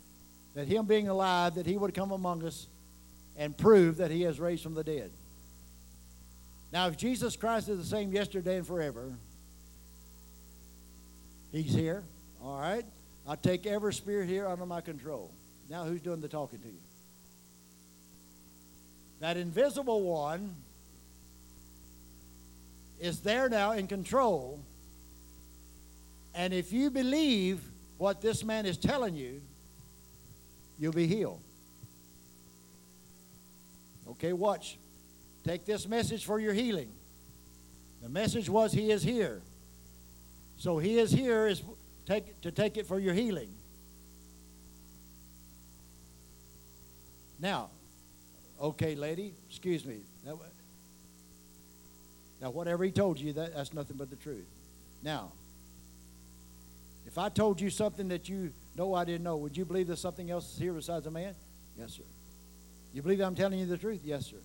[0.54, 2.68] that him being alive, that he would come among us
[3.36, 5.10] and prove that he has raised from the dead.
[6.72, 9.12] Now, if Jesus Christ is the same yesterday and forever,
[11.52, 12.04] he's here,
[12.42, 12.84] all right?
[13.26, 15.32] I take every spirit here under my control.
[15.68, 16.80] Now, who's doing the talking to you?
[19.20, 20.54] That invisible one
[23.04, 24.58] is there now in control.
[26.34, 27.60] And if you believe
[27.98, 29.42] what this man is telling you,
[30.78, 31.40] you'll be healed.
[34.08, 34.78] Okay, watch.
[35.44, 36.90] Take this message for your healing.
[38.02, 39.42] The message was He is here.
[40.56, 41.62] So He is here is
[42.06, 43.52] take, to take it for your healing.
[47.38, 47.68] Now,
[48.58, 50.04] okay, lady, excuse me.
[52.44, 54.44] Now, whatever he told you, that, that's nothing but the truth.
[55.02, 55.32] Now,
[57.06, 59.98] if I told you something that you know I didn't know, would you believe there's
[59.98, 61.34] something else here besides a man?
[61.78, 62.02] Yes, sir.
[62.92, 64.00] You believe I'm telling you the truth?
[64.04, 64.36] Yes, sir.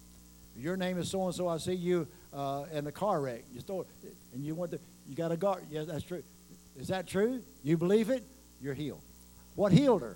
[0.56, 1.50] Your name is so and so.
[1.50, 3.44] I see you uh, in a car wreck.
[3.54, 3.86] You stole,
[4.34, 5.66] and you went to, you got a guard.
[5.70, 6.24] Yes, that's true.
[6.78, 7.44] Is that true?
[7.64, 8.24] You believe it?
[8.62, 9.02] You're healed.
[9.56, 10.16] What healed her?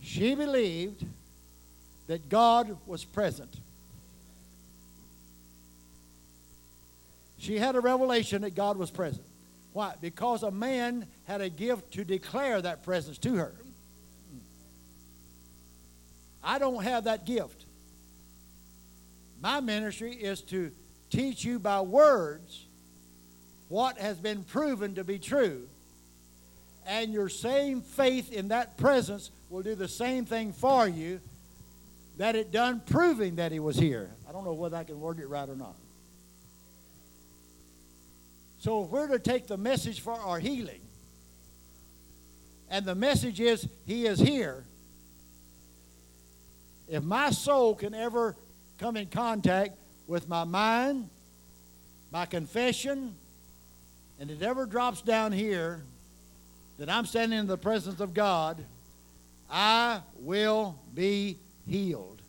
[0.00, 1.04] She believed
[2.06, 3.60] that God was present.
[7.38, 9.24] She had a revelation that God was present.
[9.72, 9.94] Why?
[10.00, 13.54] Because a man had a gift to declare that presence to her.
[16.42, 17.66] I don't have that gift.
[19.40, 20.72] My ministry is to
[21.10, 22.66] teach you by words
[23.68, 25.68] what has been proven to be true.
[26.86, 31.20] And your same faith in that presence will do the same thing for you
[32.16, 34.10] that it done proving that he was here.
[34.28, 35.76] I don't know whether I can word it right or not.
[38.58, 40.80] So if we're to take the message for our healing,
[42.68, 44.64] and the message is he is here,
[46.88, 48.36] if my soul can ever
[48.78, 49.76] come in contact
[50.06, 51.08] with my mind,
[52.10, 53.14] my confession,
[54.18, 55.82] and it ever drops down here
[56.78, 58.64] that I'm standing in the presence of God,
[59.50, 62.22] I will be healed.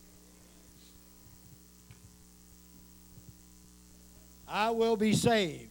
[4.47, 5.68] I will be saved.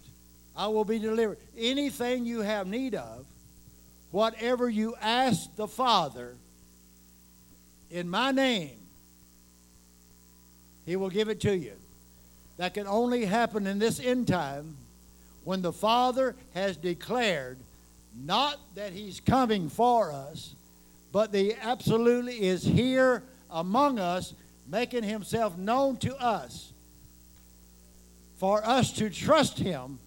[0.59, 1.39] I will be delivered.
[1.57, 3.25] Anything you have need of,
[4.11, 6.35] whatever you ask the Father
[7.93, 8.77] in my name,
[10.85, 11.75] He will give it to you.
[12.57, 14.77] That can only happen in this end time
[15.45, 17.59] when the Father has declared
[18.21, 20.57] not that He's coming for us,
[21.13, 24.35] but that He absolutely is here among us,
[24.67, 26.73] making Himself known to us
[28.39, 30.01] for us to trust Him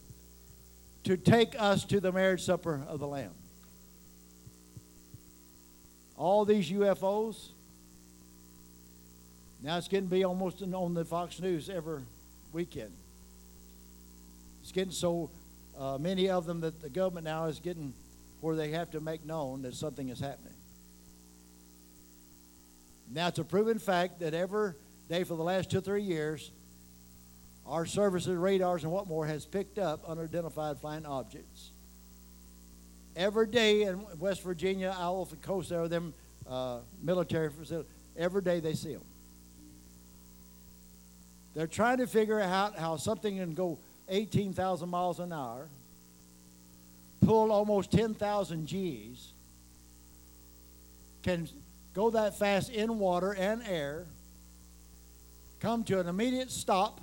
[1.03, 3.33] to take us to the marriage supper of the Lamb.
[6.15, 7.49] All these UFOs,
[9.61, 12.01] now it's getting to be almost on the Fox News every
[12.51, 12.91] weekend.
[14.61, 15.31] It's getting so
[15.77, 17.93] uh, many of them that the government now is getting
[18.41, 20.53] where they have to make known that something is happening.
[23.09, 24.73] Now, it's a proven fact that every
[25.09, 26.51] day for the last two or three years,
[27.65, 31.71] our services, radars, and what more has picked up unidentified flying objects.
[33.15, 36.13] Every day in West Virginia, off the coast there, them
[36.47, 39.03] uh, military facilities, every day they see them.
[41.53, 43.77] They're trying to figure out how something can go
[44.07, 45.67] 18,000 miles an hour,
[47.21, 49.33] pull almost 10,000 G's,
[51.23, 51.47] can
[51.93, 54.07] go that fast in water and air,
[55.59, 57.01] come to an immediate stop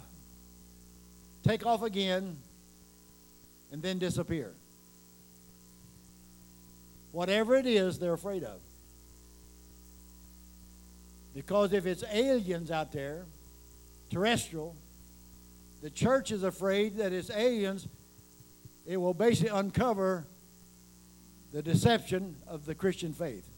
[1.48, 2.36] take off again,
[3.72, 4.52] and then disappear.
[7.10, 8.60] Whatever it is, they're afraid of.
[11.34, 13.24] Because if it's aliens out there,
[14.10, 14.76] terrestrial,
[15.80, 17.88] the church is afraid that it's aliens,
[18.84, 20.26] it will basically uncover
[21.52, 23.48] the deception of the Christian faith.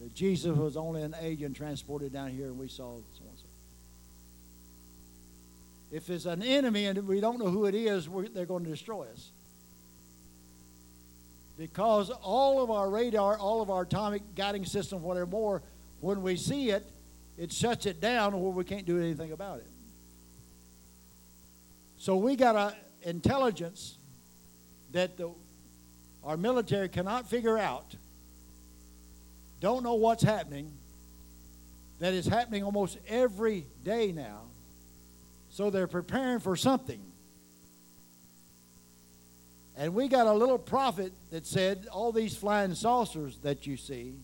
[0.00, 3.25] That Jesus was only an alien transported down here and we saw so and so.
[5.90, 9.06] If it's an enemy and we don't know who it is, they're going to destroy
[9.12, 9.32] us.
[11.56, 15.62] Because all of our radar, all of our atomic guiding system, whatever more,
[16.00, 16.90] when we see it,
[17.38, 19.70] it shuts it down where we can't do anything about it.
[21.98, 23.98] So we got an intelligence
[24.92, 25.30] that the,
[26.22, 27.94] our military cannot figure out,
[29.60, 30.72] don't know what's happening,
[31.98, 34.42] that is happening almost every day now.
[35.56, 37.00] So they're preparing for something.
[39.74, 44.16] And we got a little prophet that said all these flying saucers that you see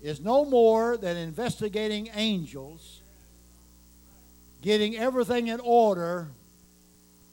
[0.00, 3.02] is no more than investigating angels
[4.62, 6.28] getting everything in order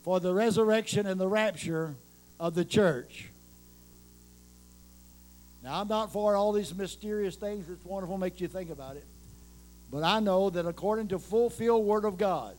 [0.02, 1.94] for the resurrection and the rapture
[2.40, 3.30] of the church.
[5.64, 7.70] Now, I'm not for all these mysterious things.
[7.70, 9.06] It's wonderful, makes you think about it.
[9.92, 12.56] But I know that according to fulfilled Word of God,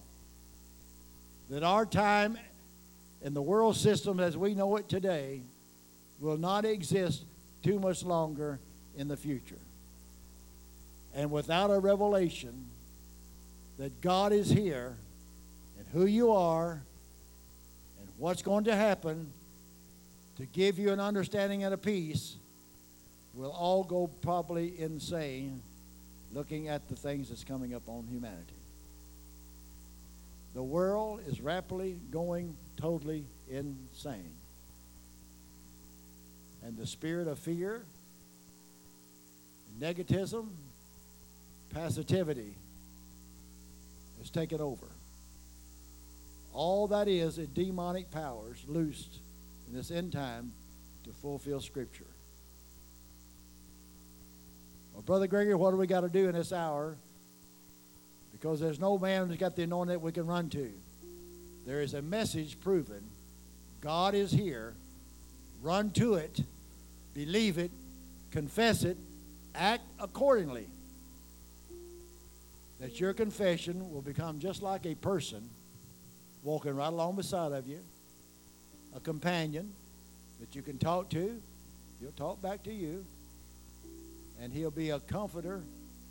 [1.53, 2.39] that our time
[3.23, 5.43] and the world system as we know it today
[6.19, 7.27] will not exist
[7.62, 8.59] too much longer
[8.97, 9.59] in the future.
[11.15, 12.70] And without a revelation
[13.77, 14.97] that God is here
[15.77, 16.83] and who you are
[18.01, 19.31] and what's going to happen
[20.37, 22.37] to give you an understanding and a peace,
[23.35, 25.61] we'll all go probably insane
[26.33, 28.61] looking at the things that's coming up on humanity.
[30.55, 34.35] The world is rapidly going totally insane.
[36.62, 37.85] And the spirit of fear,
[39.81, 40.49] negativism,
[41.70, 42.55] passivity
[44.19, 44.87] has taken over.
[46.53, 49.20] All that is is demonic powers loosed
[49.66, 50.53] in this end time
[51.05, 52.05] to fulfill Scripture.
[54.93, 56.97] Well, Brother Grigory, what do we got to do in this hour?
[58.43, 60.69] Because there's no man who's got the anointing that we can run to.
[61.64, 63.01] There is a message proven.
[63.81, 64.74] God is here.
[65.62, 66.40] Run to it,
[67.14, 67.70] believe it,
[68.32, 68.97] confess it,
[69.55, 70.66] act accordingly.
[72.81, 75.48] That your confession will become just like a person
[76.43, 77.78] walking right along beside of you,
[78.93, 79.73] a companion
[80.40, 81.40] that you can talk to.
[82.01, 83.05] He'll talk back to you.
[84.40, 85.62] And he'll be a comforter,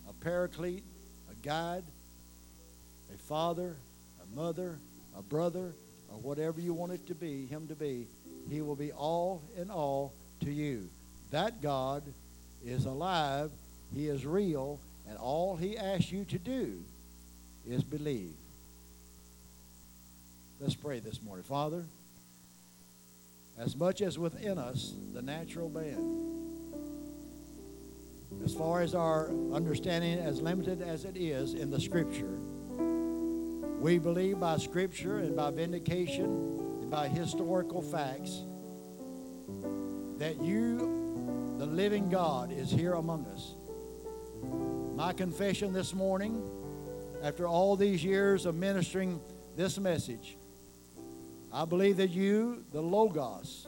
[0.07, 0.85] a paraclete,
[1.29, 1.83] a guide,
[3.13, 3.75] a father,
[4.21, 4.79] a mother,
[5.17, 5.73] a brother,
[6.09, 8.07] or whatever you want it to be, him to be.
[8.49, 10.89] He will be all in all to you.
[11.31, 12.03] That God
[12.65, 13.51] is alive,
[13.95, 16.83] He is real, and all He asks you to do
[17.67, 18.33] is believe.
[20.59, 21.43] Let's pray this morning.
[21.43, 21.85] Father,
[23.57, 26.27] as much as within us, the natural man,
[28.43, 32.37] as far as our understanding, as limited as it is in the Scripture,
[33.81, 36.25] we believe by Scripture and by vindication
[36.81, 38.43] and by historical facts
[40.19, 43.55] that you, the living God, is here among us.
[44.95, 46.43] My confession this morning,
[47.23, 49.19] after all these years of ministering
[49.55, 50.37] this message,
[51.51, 53.67] I believe that you, the Logos,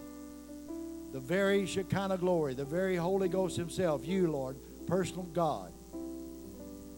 [1.11, 5.73] the very Shekinah glory, the very Holy Ghost Himself, you, Lord, personal God,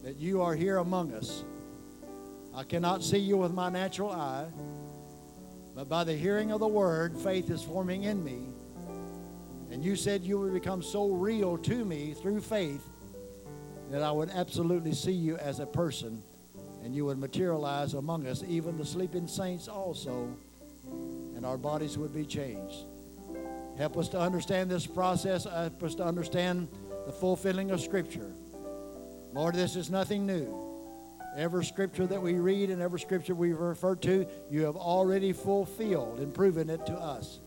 [0.03, 1.45] that you are here among us
[2.55, 4.47] I cannot see you with my natural eye,
[5.75, 8.47] but by the hearing of the word, faith is forming in me.
[9.71, 12.87] And you said you would become so real to me through faith
[13.91, 16.23] that I would absolutely see you as a person
[16.81, 20.33] and you would materialize among us, even the sleeping saints also,
[21.35, 22.85] and our bodies would be changed.
[23.77, 25.43] Help us to understand this process.
[25.43, 26.69] Help us to understand
[27.05, 28.31] the fulfilling of Scripture.
[29.33, 30.64] Lord, this is nothing new.
[31.35, 36.19] Every scripture that we read and every scripture we refer to, you have already fulfilled
[36.19, 37.39] and proven it to us.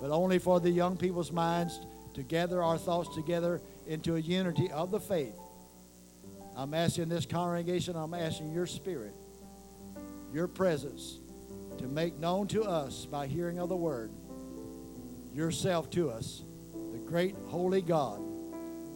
[0.00, 1.80] But only for the young people's minds
[2.14, 5.36] to gather our thoughts together into a unity of the faith.
[6.56, 9.14] I'm asking this congregation, I'm asking your spirit,
[10.32, 11.18] your presence,
[11.78, 14.12] to make known to us by hearing of the word,
[15.34, 16.44] yourself to us,
[16.92, 18.22] the great holy God,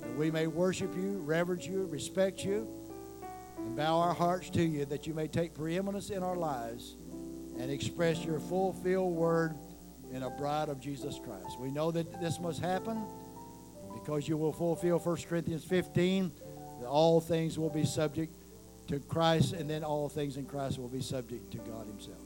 [0.02, 2.68] that we may worship you, reverence you, respect you
[3.68, 6.96] and bow our hearts to you that you may take preeminence in our lives
[7.58, 9.54] and express your fulfilled word
[10.10, 11.60] in a bride of Jesus Christ.
[11.60, 13.04] We know that this must happen
[13.92, 16.32] because you will fulfill 1 Corinthians 15
[16.80, 18.32] that all things will be subject
[18.86, 22.24] to Christ and then all things in Christ will be subject to God himself.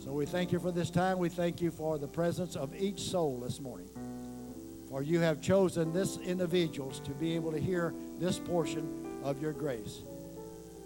[0.00, 1.20] So we thank you for this time.
[1.20, 3.90] We thank you for the presence of each soul this morning.
[4.88, 9.52] For you have chosen this individuals to be able to hear this portion of your
[9.52, 10.02] grace.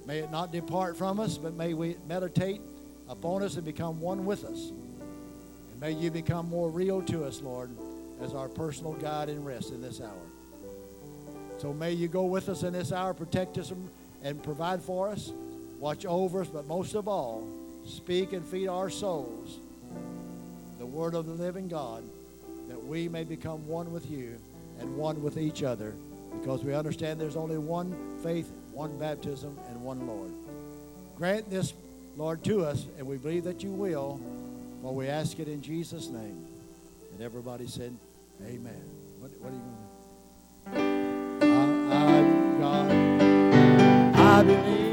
[0.07, 2.61] May it not depart from us, but may we meditate
[3.09, 4.70] upon us and become one with us.
[4.70, 7.70] And may you become more real to us, Lord,
[8.20, 10.27] as our personal guide and rest in this hour.
[11.59, 13.73] So may you go with us in this hour, protect us
[14.23, 15.33] and provide for us,
[15.79, 17.47] watch over us, but most of all,
[17.85, 19.61] speak and feed our souls
[20.83, 22.03] the word of the living God,
[22.66, 24.37] that we may become one with you
[24.81, 25.95] and one with each other
[26.41, 30.32] because we understand there's only one faith, one baptism, and one Lord.
[31.16, 31.74] Grant this,
[32.16, 34.20] Lord, to us, and we believe that you will,
[34.82, 36.47] for we ask it in Jesus' name.
[37.12, 37.97] And everybody said,
[38.44, 38.82] Amen.
[39.20, 39.74] What, what are you going
[40.65, 41.47] to do?
[41.47, 41.61] I,
[41.94, 44.91] I, God, I believe.